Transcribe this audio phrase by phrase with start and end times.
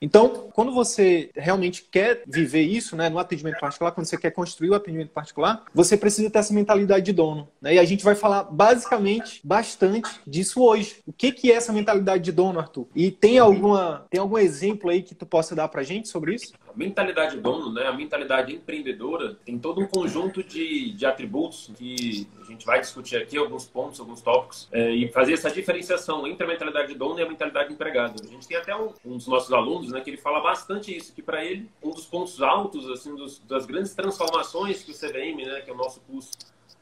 [0.00, 4.70] Então, quando você realmente quer viver isso, né, no atendimento particular, quando você quer construir
[4.70, 7.48] o atendimento particular, você precisa ter essa mentalidade de dono.
[7.60, 7.74] Né?
[7.74, 10.96] E a gente vai falar basicamente bastante disso hoje.
[11.06, 12.86] O que, que é essa mentalidade de dono, Arthur?
[12.94, 16.52] E tem alguma tem algum exemplo aí que tu possa dar pra gente sobre isso?
[16.76, 22.44] Mentalidade dono, né, a mentalidade empreendedora, tem todo um conjunto de, de atributos que a
[22.44, 26.48] gente vai discutir aqui, alguns pontos, alguns tópicos, é, e fazer essa diferenciação entre a
[26.48, 28.22] mentalidade dono e a mentalidade empregado.
[28.22, 31.14] A gente tem até um, um dos nossos alunos, né, que ele fala bastante isso,
[31.14, 35.46] que para ele, um dos pontos altos, assim, dos, das grandes transformações que o CVM,
[35.46, 36.30] né, que é o nosso curso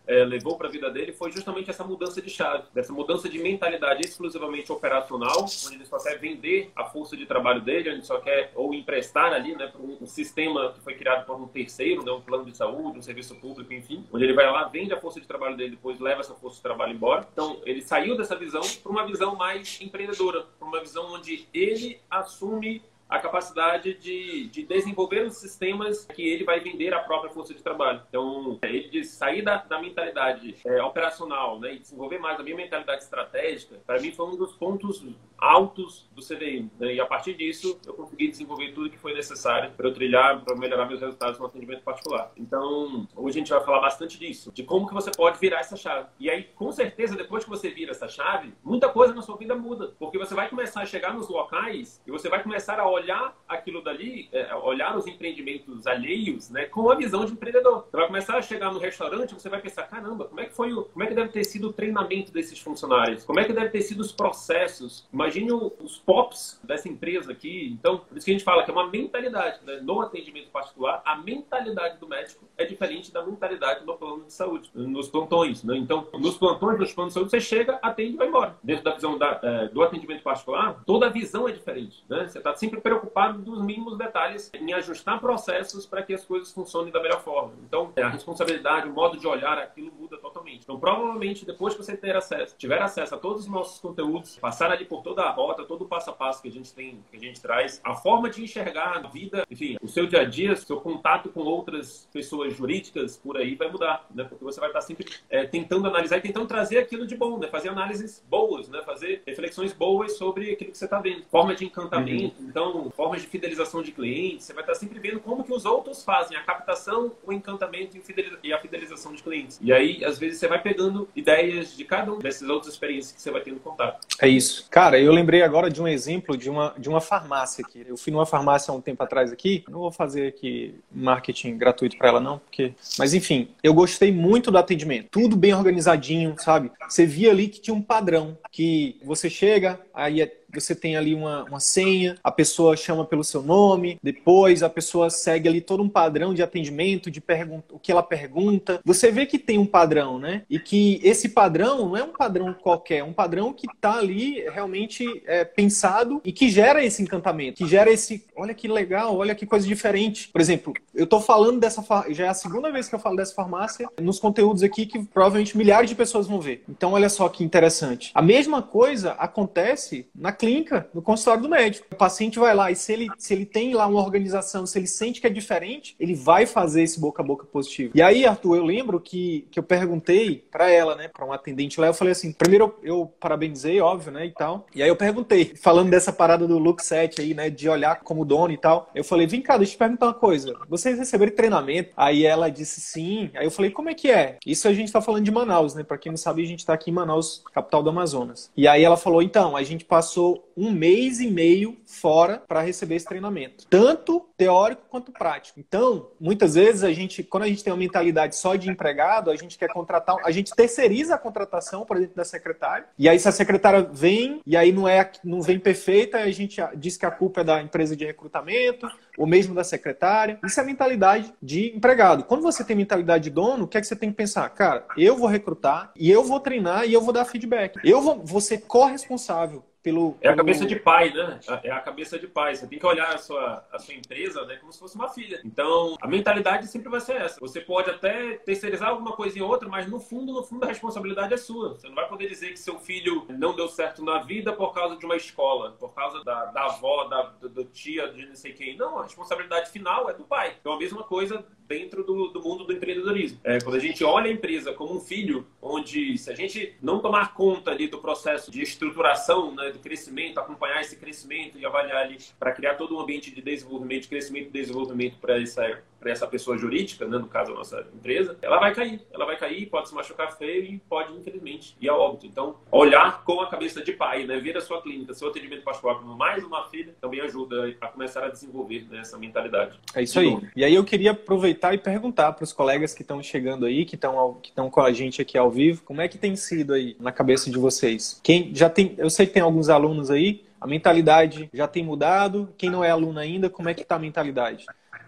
[0.07, 3.39] é, levou para a vida dele foi justamente essa mudança de chave, dessa mudança de
[3.39, 8.19] mentalidade exclusivamente operacional, onde ele só quer vender a força de trabalho dele, onde só
[8.19, 12.05] quer ou emprestar ali, né, para um, um, sistema que foi criado por um terceiro,
[12.05, 15.01] né, um plano de saúde, um serviço público, enfim, onde ele vai lá, vende a
[15.01, 17.27] força de trabalho dele, depois leva essa força de trabalho embora.
[17.33, 22.01] Então, ele saiu dessa visão para uma visão mais empreendedora, para uma visão onde ele
[22.11, 27.53] assume a capacidade de, de desenvolver os sistemas que ele vai vender a própria força
[27.53, 28.01] de trabalho.
[28.09, 32.57] Então, ele diz sair da, da mentalidade é, operacional né, e desenvolver mais a minha
[32.57, 35.05] mentalidade estratégica, para mim foi um dos pontos
[35.37, 36.71] altos do CDI.
[36.79, 36.95] Né?
[36.95, 40.57] E a partir disso, eu consegui desenvolver tudo que foi necessário para eu trilhar, para
[40.57, 42.31] melhorar meus resultados no atendimento particular.
[42.37, 45.77] Então, hoje a gente vai falar bastante disso, de como que você pode virar essa
[45.77, 46.07] chave.
[46.19, 49.55] E aí, com certeza, depois que você vira essa chave, muita coisa na sua vida
[49.55, 53.02] muda, porque você vai começar a chegar nos locais e você vai começar a olhar
[53.03, 57.87] olhar aquilo dali, é, olhar os empreendimentos alheios, né, com a visão de empreendedor.
[57.91, 60.73] Você vai começar a chegar no restaurante, você vai pensar, caramba, como é que foi
[60.73, 63.25] o, como é que deve ter sido o treinamento desses funcionários?
[63.25, 65.07] Como é que deve ter sido os processos?
[65.13, 67.77] Imagine os POPs dessa empresa aqui.
[67.79, 69.81] Então, por isso que a gente fala que é uma mentalidade, né?
[69.83, 74.71] No atendimento particular, a mentalidade do médico é diferente da mentalidade do plano de saúde,
[74.75, 75.77] nos plantões, né?
[75.77, 78.57] Então, nos plantões, nos planos de saúde, você chega, atende e vai embora.
[78.63, 82.29] Dentro da visão da, é, do atendimento particular, toda a visão é diferente, né?
[82.29, 86.93] Você está sempre preocupado dos mínimos detalhes em ajustar processos para que as coisas funcionem
[86.93, 87.55] da melhor forma.
[87.67, 90.61] Então, a responsabilidade, o modo de olhar aquilo muda totalmente.
[90.63, 94.71] Então, provavelmente, depois que você ter acesso, tiver acesso a todos os nossos conteúdos, passar
[94.71, 97.17] ali por toda a rota, todo o passo a passo que a gente tem, que
[97.17, 100.55] a gente traz, a forma de enxergar a vida, enfim, o seu dia a dia,
[100.55, 104.25] seu contato com outras pessoas jurídicas por aí vai mudar, né?
[104.25, 107.49] Porque você vai estar sempre é, tentando analisar e tentando trazer aquilo de bom, né?
[107.49, 108.83] Fazer análises boas, né?
[108.83, 111.25] Fazer reflexões boas sobre aquilo que você está vendo.
[111.31, 112.51] Forma de encantamento, uhum.
[112.73, 116.03] Então formas de fidelização de clientes, você vai estar sempre vendo como que os outros
[116.03, 117.97] fazem a captação, o encantamento
[118.43, 119.59] e a fidelização de clientes.
[119.61, 123.21] E aí, às vezes, você vai pegando ideias de cada um dessas outras experiências que
[123.21, 124.07] você vai tendo contato.
[124.21, 124.67] É isso.
[124.71, 127.85] Cara, eu lembrei agora de um exemplo de uma, de uma farmácia aqui.
[127.87, 131.97] Eu fui numa farmácia há um tempo atrás aqui, não vou fazer aqui marketing gratuito
[131.99, 132.73] para ela não, porque...
[132.99, 135.09] Mas enfim, eu gostei muito do atendimento.
[135.11, 136.71] Tudo bem organizadinho, sabe?
[136.89, 141.15] Você via ali que tinha um padrão, que você chega, aí é você tem ali
[141.15, 145.83] uma, uma senha, a pessoa chama pelo seu nome, depois a pessoa segue ali todo
[145.83, 147.23] um padrão de atendimento, de
[147.71, 148.81] o que ela pergunta.
[148.85, 150.43] Você vê que tem um padrão, né?
[150.51, 154.41] E que esse padrão não é um padrão qualquer, é um padrão que está ali
[154.51, 159.35] realmente é, pensado e que gera esse encantamento, que gera esse, olha que legal, olha
[159.35, 160.29] que coisa diferente.
[160.29, 163.35] Por exemplo, eu estou falando dessa, já é a segunda vez que eu falo dessa
[163.35, 166.65] farmácia nos conteúdos aqui que provavelmente milhares de pessoas vão ver.
[166.69, 168.11] Então, olha só que interessante.
[168.15, 171.87] A mesma coisa acontece na clínica, no consultório do médico.
[171.93, 174.89] O paciente vai lá e se ele, se ele tem lá uma organização, se ele
[174.89, 177.93] sente que é diferente, ele vai fazer esse boca a boca positivo.
[177.95, 181.81] E aí, Arthur, eu lembro que, que eu perguntei para ela, né, para um atendente
[181.81, 184.67] lá, eu falei assim, primeiro eu, eu parabenizei, óbvio, né, e tal.
[184.75, 188.25] E aí eu perguntei, falando dessa parada do look set aí, né, de olhar como
[188.25, 188.91] dono e tal.
[188.97, 190.59] Eu falei, vem cá, deixa eu te perguntar uma coisa.
[190.69, 191.93] Vocês receberam treinamento?
[191.97, 193.31] Aí ela disse sim.
[193.37, 194.39] Aí eu falei, como é que é?
[194.45, 195.85] Isso a gente tá falando de Manaus, né?
[195.85, 198.51] Para quem não sabe, a gente tá aqui em Manaus, capital do Amazonas.
[198.57, 202.61] E aí ela falou, então, a gente passou passou um mês e meio fora para
[202.61, 205.59] receber esse treinamento, tanto teórico quanto prático.
[205.59, 209.37] Então, muitas vezes a gente, quando a gente tem uma mentalidade só de empregado, a
[209.37, 212.87] gente quer contratar, a gente terceiriza a contratação, por exemplo, da secretária.
[212.99, 216.61] E aí se a secretária vem e aí não é, não vem perfeita, a gente
[216.77, 218.87] diz que a culpa é da empresa de recrutamento,
[219.17, 220.39] ou mesmo da secretária.
[220.45, 222.25] Isso é a mentalidade de empregado.
[222.25, 224.49] Quando você tem mentalidade de dono, o que é que você tem que pensar?
[224.51, 227.79] Cara, eu vou recrutar e eu vou treinar e eu vou dar feedback.
[227.85, 231.41] Eu vou, vou ser corresponsável pelo, É a cabeça de pai, né?
[231.65, 232.55] É a cabeça de pai.
[232.55, 235.41] Você tem que olhar a sua, a sua empresa né, como se fosse uma filha.
[235.45, 237.41] Então, a mentalidade sempre vai ser essa.
[237.41, 241.35] Você pode até terceirizar alguma coisa em outra, mas no fundo, no fundo, a responsabilidade
[241.35, 241.71] é sua.
[241.71, 244.97] Você não vai poder dizer que seu filho não deu certo na vida por causa
[244.97, 248.77] de uma escola, por causa da, da avó, da, do, tia, de não sei quem.
[248.77, 250.57] Não, a responsabilidade final é do pai.
[250.61, 253.39] Então, a mesma coisa dentro do, do mundo do empreendedorismo.
[253.45, 257.01] É, quando a gente olha a empresa como um filho, onde se a gente não
[257.01, 262.05] tomar conta ali do processo de estruturação, né, do crescimento, acompanhar esse crescimento e avaliar
[262.05, 266.11] ali para criar todo um ambiente de desenvolvimento, de crescimento e desenvolvimento para essa para
[266.11, 269.01] essa pessoa jurídica, né, no caso a nossa empresa, ela vai cair.
[269.13, 272.27] Ela vai cair, pode se machucar feio e pode, infelizmente, ir a óbito.
[272.27, 275.95] Então, olhar com a cabeça de pai, né, ver a sua clínica, seu atendimento particular
[275.95, 279.79] como mais uma filha, também ajuda a começar a desenvolver né, essa mentalidade.
[279.95, 280.37] É isso aí.
[280.57, 283.95] E aí eu queria aproveitar e perguntar para os colegas que estão chegando aí, que
[283.95, 286.97] estão que estão com a gente aqui ao vivo, como é que tem sido aí
[286.99, 288.21] na cabeça de vocês?
[288.23, 292.49] Quem já tem, eu sei que tem alguns alunos aí, a mentalidade já tem mudado.
[292.57, 294.65] Quem não é aluno ainda, como é que está a mentalidade?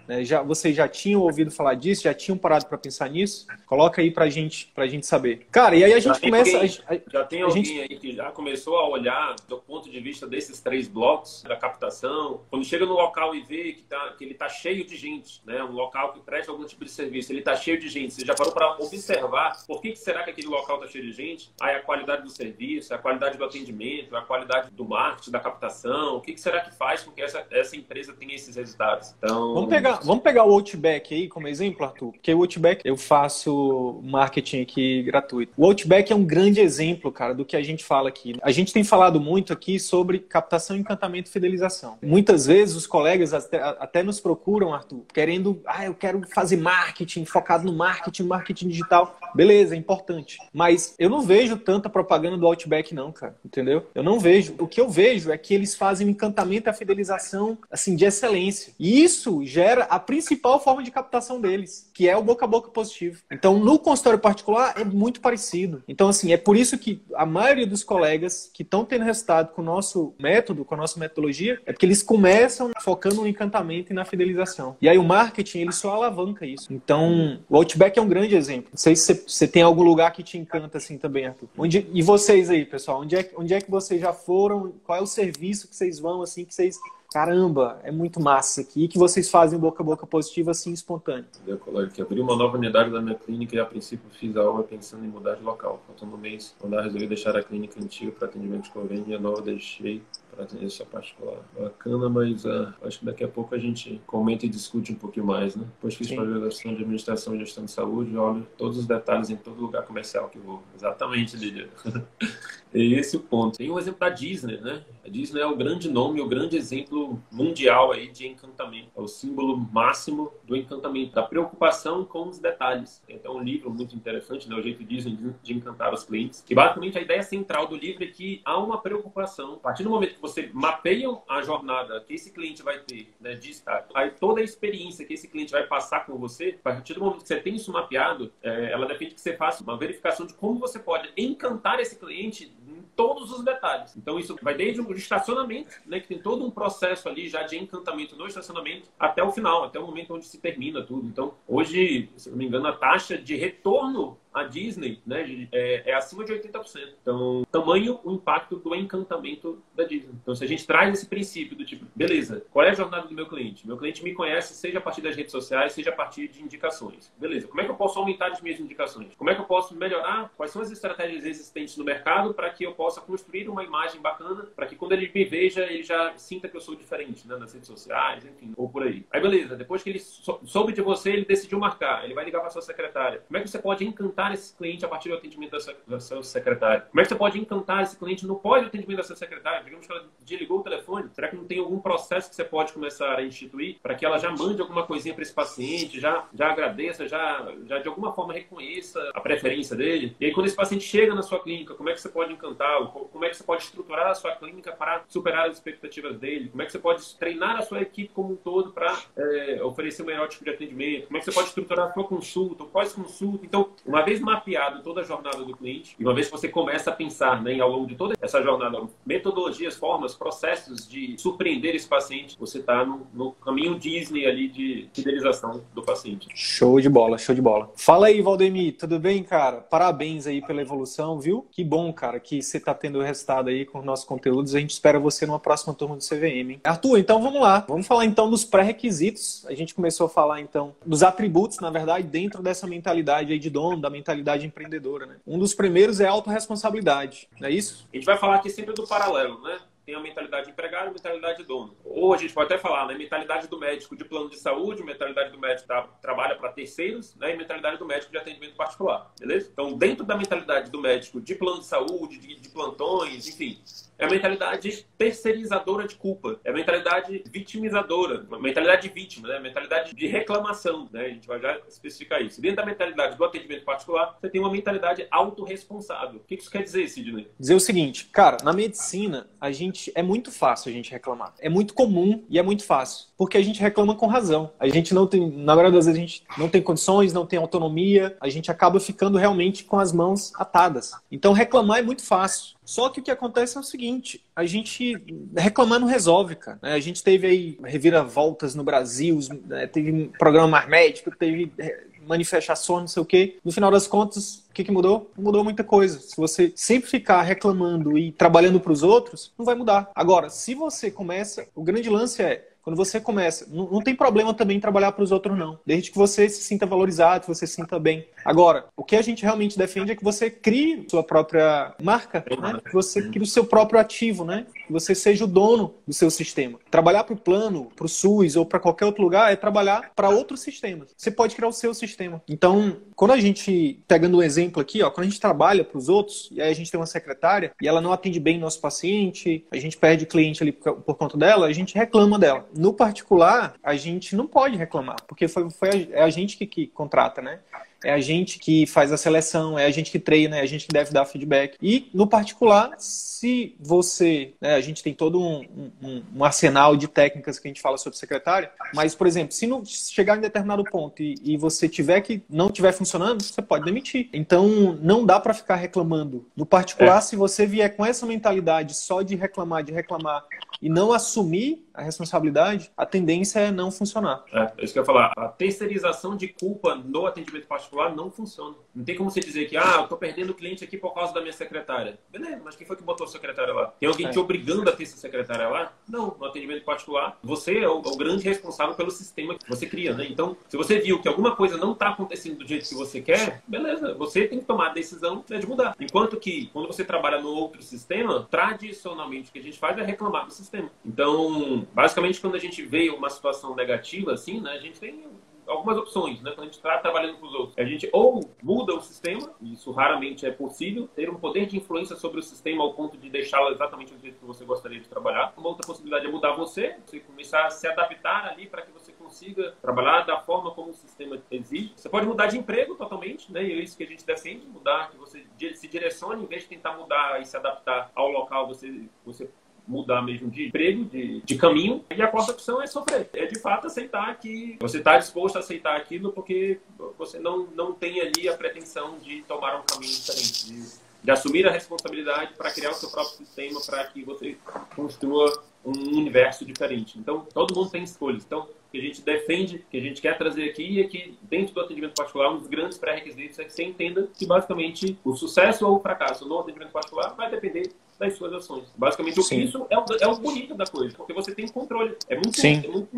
[0.06, 0.24] Né?
[0.24, 2.02] Já, vocês já tinham ouvido falar disso?
[2.02, 3.46] Já tinham parado para pensar nisso?
[3.66, 5.46] Coloca aí para gente, a gente saber.
[5.50, 6.56] Cara, e aí a gente já começa.
[6.56, 7.80] Alguém, a, já tem alguém gente...
[7.80, 12.42] aí que já começou a olhar do ponto de vista desses três blocos da captação.
[12.50, 15.62] Quando chega no local e vê que, tá, que ele está cheio de gente, né?
[15.62, 18.14] um local que presta algum tipo de serviço, ele está cheio de gente.
[18.14, 21.12] Você já parou para observar por que, que será que aquele local está cheio de
[21.12, 21.52] gente?
[21.60, 26.16] Aí a qualidade do serviço, a qualidade do atendimento, a qualidade do marketing, da captação.
[26.16, 29.14] O que, que será que faz com que essa, essa empresa tenha esses resultados?
[29.18, 32.96] Então, vamos pegar vamos pegar o Outback aí como exemplo, Arthur, porque o Outback eu
[32.96, 35.52] faço marketing aqui gratuito.
[35.56, 38.36] O Outback é um grande exemplo, cara, do que a gente fala aqui.
[38.42, 41.98] A gente tem falado muito aqui sobre captação, encantamento e fidelização.
[42.02, 47.24] Muitas vezes os colegas até, até nos procuram, Arthur, querendo, ah, eu quero fazer marketing,
[47.24, 49.18] focado no marketing, marketing digital.
[49.34, 50.38] Beleza, é importante.
[50.52, 53.36] Mas eu não vejo tanta propaganda do Outback, não, cara.
[53.44, 53.86] Entendeu?
[53.94, 54.54] Eu não vejo.
[54.58, 58.04] O que eu vejo é que eles fazem o encantamento e a fidelização, assim, de
[58.04, 58.72] excelência.
[58.78, 62.70] E isso gera a principal forma de captação deles, que é o boca a boca
[62.70, 63.22] positivo.
[63.30, 65.82] Então, no consultório particular é muito parecido.
[65.88, 69.62] Então, assim, é por isso que a maioria dos colegas que estão tendo resultado com
[69.62, 73.94] o nosso método, com a nossa metodologia, é porque eles começam focando no encantamento e
[73.94, 74.76] na fidelização.
[74.80, 76.72] E aí o marketing, ele só alavanca isso.
[76.72, 78.70] Então, o Outback é um grande exemplo.
[78.72, 81.48] Não sei se você tem algum lugar que te encanta assim também, Arthur.
[81.56, 83.00] Onde, e vocês aí, pessoal?
[83.00, 84.72] Onde é, onde é que vocês já foram?
[84.84, 86.78] Qual é o serviço que vocês vão, assim, que vocês
[87.14, 88.82] caramba, é muito massa aqui.
[88.82, 91.26] E que vocês fazem boca a boca positiva assim, espontâneo?
[91.46, 94.42] Eu coloquei que abri uma nova unidade da minha clínica e a princípio fiz a
[94.42, 95.80] obra pensando em mudar de local.
[95.86, 99.14] Faltando um mês, quando eu resolvi deixar a clínica antiga para atendimento de convênio e
[99.14, 100.02] a nova deixei
[100.38, 101.38] atender essa particular.
[101.58, 105.26] Bacana, mas uh, acho que daqui a pouco a gente comenta e discute um pouquinho
[105.26, 105.64] mais, né?
[105.64, 109.60] Depois fiz pós-graduação de administração e gestão de saúde, olho todos os detalhes em todo
[109.60, 110.62] lugar comercial que vou.
[110.74, 111.68] Exatamente, Lídia.
[112.74, 113.58] é esse o ponto.
[113.58, 114.84] Tem o exemplo da Disney, né?
[115.04, 118.88] A Disney é o grande nome, o grande exemplo mundial aí de encantamento.
[118.96, 123.02] É o símbolo máximo do encantamento, da preocupação com os detalhes.
[123.06, 124.56] Tem até um livro muito interessante, né?
[124.56, 126.42] O jeito Disney de encantar os clientes.
[126.44, 129.54] Que basicamente a ideia central do livro é que há uma preocupação.
[129.54, 133.34] A partir do momento que você mapeia a jornada que esse cliente vai ter né,
[133.34, 136.94] de estar, aí toda a experiência que esse cliente vai passar com você, a partir
[136.94, 140.26] do momento que você tem isso mapeado, é, ela depende que você faça uma verificação
[140.26, 143.94] de como você pode encantar esse cliente em todos os detalhes.
[143.96, 147.58] Então isso vai desde o estacionamento, né, que tem todo um processo ali já de
[147.58, 151.06] encantamento no estacionamento, até o final, até o momento onde se termina tudo.
[151.06, 155.94] Então hoje, se não me engano, a taxa de retorno a Disney né, é, é,
[155.94, 156.94] acima de 80%.
[157.00, 160.12] Então, tamanho o impacto do encantamento da Disney.
[160.20, 163.14] Então, se a gente traz esse princípio do tipo, beleza, qual é a jornada do
[163.14, 163.66] meu cliente?
[163.66, 167.12] Meu cliente me conhece, seja a partir das redes sociais, seja a partir de indicações.
[167.16, 169.14] Beleza, como é que eu posso aumentar as minhas indicações?
[169.16, 170.32] Como é que eu posso melhorar?
[170.36, 174.46] Quais são as estratégias existentes no mercado para que eu possa construir uma imagem bacana,
[174.56, 177.52] para que quando ele me veja, ele já sinta que eu sou diferente né, nas
[177.52, 179.06] redes sociais, enfim, ou por aí.
[179.12, 182.50] Aí, beleza, depois que ele soube de você, ele decidiu marcar, ele vai ligar para
[182.50, 183.22] sua secretária.
[183.28, 185.76] Como é que você pode encantar encantar esse cliente a partir do atendimento da sua,
[185.86, 186.86] da sua secretária?
[186.90, 189.62] Como é que você pode encantar esse cliente no pós-atendimento da sua secretária?
[189.62, 191.10] Digamos que ela desligou o telefone.
[191.12, 194.18] Será que não tem algum processo que você pode começar a instituir para que ela
[194.18, 198.32] já mande alguma coisinha para esse paciente, já, já agradeça, já, já de alguma forma
[198.32, 200.16] reconheça a preferência dele?
[200.18, 202.88] E aí, quando esse paciente chega na sua clínica, como é que você pode encantá-lo?
[202.88, 206.48] Como é que você pode estruturar a sua clínica para superar as expectativas dele?
[206.48, 210.02] Como é que você pode treinar a sua equipe como um todo para é, oferecer
[210.02, 211.06] o melhor tipo de atendimento?
[211.06, 213.44] Como é que você pode estruturar a sua consulta, pós-consulta?
[213.44, 216.90] Então, uma vez mapeado toda a jornada do cliente, e uma vez que você começa
[216.90, 221.86] a pensar né, ao longo de toda essa jornada, metodologias, formas, processos de surpreender esse
[221.86, 226.28] paciente, você está no, no, caminho Disney ali de fidelização do paciente.
[226.34, 227.70] Show de bola, show de bola.
[227.76, 229.58] Fala aí, Valdemir, tudo bem, cara?
[229.58, 231.46] Parabéns aí pela evolução, viu?
[231.50, 234.54] Que bom, cara, que você está tendo resultado aí com nossos conteúdos.
[234.54, 236.52] A gente espera você numa próxima turma do CVM.
[236.52, 236.60] Hein?
[236.64, 237.64] Arthur, então vamos lá.
[237.68, 239.44] Vamos falar então dos pré-requisitos.
[239.46, 243.50] A gente começou a falar então dos atributos, na verdade, dentro dessa mentalidade aí de
[243.50, 244.03] dono, da mentalidade
[244.46, 245.16] empreendedora, né?
[245.26, 247.86] Um dos primeiros é a autorresponsabilidade, não é isso?
[247.92, 249.58] A gente vai falar aqui sempre do paralelo, né?
[249.84, 251.76] Tem a mentalidade de empregado e a mentalidade de dono.
[251.84, 252.94] Ou a gente pode até falar, né?
[252.94, 257.34] Mentalidade do médico de plano de saúde, mentalidade do médico que trabalha para terceiros, né?
[257.34, 259.50] E mentalidade do médico de atendimento particular, beleza?
[259.52, 263.60] Então, dentro da mentalidade do médico de plano de saúde, de, de plantões, enfim,
[263.98, 269.38] é a mentalidade terceirizadora de culpa, é a mentalidade vitimizadora, uma mentalidade de vítima, né?
[269.38, 271.06] mentalidade de reclamação, né?
[271.06, 272.40] A gente vai já especificar isso.
[272.40, 276.20] Dentro da mentalidade do atendimento particular, você tem uma mentalidade autorresponsável.
[276.20, 277.28] O que isso quer dizer, Sidney?
[277.38, 281.34] Dizer o seguinte, cara, na medicina, a gente é muito fácil a gente reclamar.
[281.40, 284.50] É muito comum e é muito fácil, porque a gente reclama com razão.
[284.58, 287.38] A gente não tem, na maioria das vezes a gente não tem condições, não tem
[287.38, 290.92] autonomia, a gente acaba ficando realmente com as mãos atadas.
[291.10, 292.54] Então reclamar é muito fácil.
[292.64, 294.96] Só que o que acontece é o seguinte: a gente
[295.36, 296.58] reclamar não resolve, cara.
[296.62, 296.72] Né?
[296.72, 299.66] A gente teve aí reviravoltas no Brasil, né?
[299.66, 303.36] teve programa mais médico, teve é, manifestações, não sei o quê.
[303.44, 305.10] No final das contas, o que, que mudou?
[305.18, 305.98] Mudou muita coisa.
[305.98, 309.90] Se você sempre ficar reclamando e trabalhando para os outros, não vai mudar.
[309.92, 314.32] Agora, se você começa, o grande lance é quando você começa, não, não tem problema
[314.32, 315.58] também trabalhar para os outros, não.
[315.66, 318.06] Desde que você se sinta valorizado, que você se sinta bem.
[318.24, 322.60] Agora, o que a gente realmente defende é que você crie sua própria marca, né?
[322.64, 324.46] que você crie o seu próprio ativo, né?
[324.66, 326.58] que você seja o dono do seu sistema.
[326.70, 330.08] Trabalhar para o plano, para o SUS ou para qualquer outro lugar é trabalhar para
[330.08, 330.88] outros sistemas.
[330.96, 332.22] Você pode criar o seu sistema.
[332.26, 335.90] Então, quando a gente, pegando um exemplo aqui, ó, quando a gente trabalha para os
[335.90, 339.44] outros, e aí a gente tem uma secretária e ela não atende bem nosso paciente,
[339.50, 342.46] a gente perde cliente ali por, por conta dela, a gente reclama dela.
[342.56, 346.46] No particular, a gente não pode reclamar, porque foi, foi a, é a gente que,
[346.46, 347.40] que contrata, né?
[347.84, 350.66] é a gente que faz a seleção, é a gente que treina, é a gente
[350.66, 351.56] que deve dar feedback.
[351.60, 354.32] E, no particular, se você.
[354.40, 355.44] Né, a gente tem todo um,
[355.82, 359.46] um, um, arsenal de técnicas que a gente fala sobre secretária, mas, por exemplo, se
[359.46, 363.66] não chegar em determinado ponto e, e você tiver que não estiver funcionando, você pode
[363.66, 364.08] demitir.
[364.12, 366.26] Então, não dá para ficar reclamando.
[366.34, 367.02] No particular, é.
[367.02, 370.24] se você vier com essa mentalidade só de reclamar, de reclamar
[370.64, 374.24] e não assumir a responsabilidade, a tendência é não funcionar.
[374.32, 375.12] É, é isso que eu ia falar.
[375.16, 378.54] A terceirização de culpa no atendimento particular não funciona.
[378.72, 381.12] Não tem como você dizer que, ah, eu tô perdendo o cliente aqui por causa
[381.12, 381.98] da minha secretária.
[382.10, 383.74] Beleza, mas quem foi que botou a secretária lá?
[383.78, 384.10] Tem alguém é.
[384.10, 385.72] te obrigando a ter essa secretária lá?
[385.86, 389.66] Não, no atendimento particular, você é o, é o, grande responsável pelo sistema que você
[389.66, 390.06] cria, né?
[390.08, 393.42] Então, se você viu que alguma coisa não está acontecendo do jeito que você quer,
[393.48, 395.74] beleza, você tem que tomar a decisão né, de mudar.
[395.80, 399.82] Enquanto que, quando você trabalha no outro sistema, tradicionalmente o que a gente faz é
[399.82, 400.53] reclamar do sistema.
[400.84, 405.04] Então, basicamente, quando a gente vê uma situação negativa, assim, né, a gente tem
[405.46, 406.30] algumas opções, né?
[406.30, 407.58] Quando a gente está trabalhando com os outros.
[407.58, 411.96] A gente ou muda o sistema, isso raramente é possível, ter um poder de influência
[411.96, 415.32] sobre o sistema ao ponto de deixá-lo exatamente do jeito que você gostaria de trabalhar.
[415.36, 418.92] Uma outra possibilidade é mudar você, você começar a se adaptar ali para que você
[418.92, 421.72] consiga trabalhar da forma como o sistema exige.
[421.76, 423.44] Você pode mudar de emprego totalmente, né?
[423.44, 426.48] E é isso que a gente defende, mudar, que você se direcione, em vez de
[426.48, 429.28] tentar mudar e se adaptar ao local, você, você
[429.66, 431.84] mudar mesmo de emprego, de, de caminho.
[431.94, 433.08] E a quarta opção é sofrer.
[433.12, 436.60] É de fato aceitar que você está disposto a aceitar aquilo porque
[436.98, 440.62] você não, não tem ali a pretensão de tomar um caminho diferente, de,
[441.02, 444.36] de assumir a responsabilidade para criar o seu próprio sistema para que você
[444.74, 446.98] construa um universo diferente.
[446.98, 448.22] Então, todo mundo tem escolhas.
[448.24, 451.54] Então, o que a gente defende, que a gente quer trazer aqui é que, dentro
[451.54, 455.66] do atendimento particular, um dos grandes pré-requisitos é que você entenda que, basicamente, o sucesso
[455.66, 458.64] ou o fracasso no atendimento particular vai depender das suas ações.
[458.76, 459.40] Basicamente, Sim.
[459.40, 461.96] isso é o, é o bonito da coisa, porque você tem controle.
[462.08, 462.62] É muito, Sim.
[462.64, 462.94] é muito,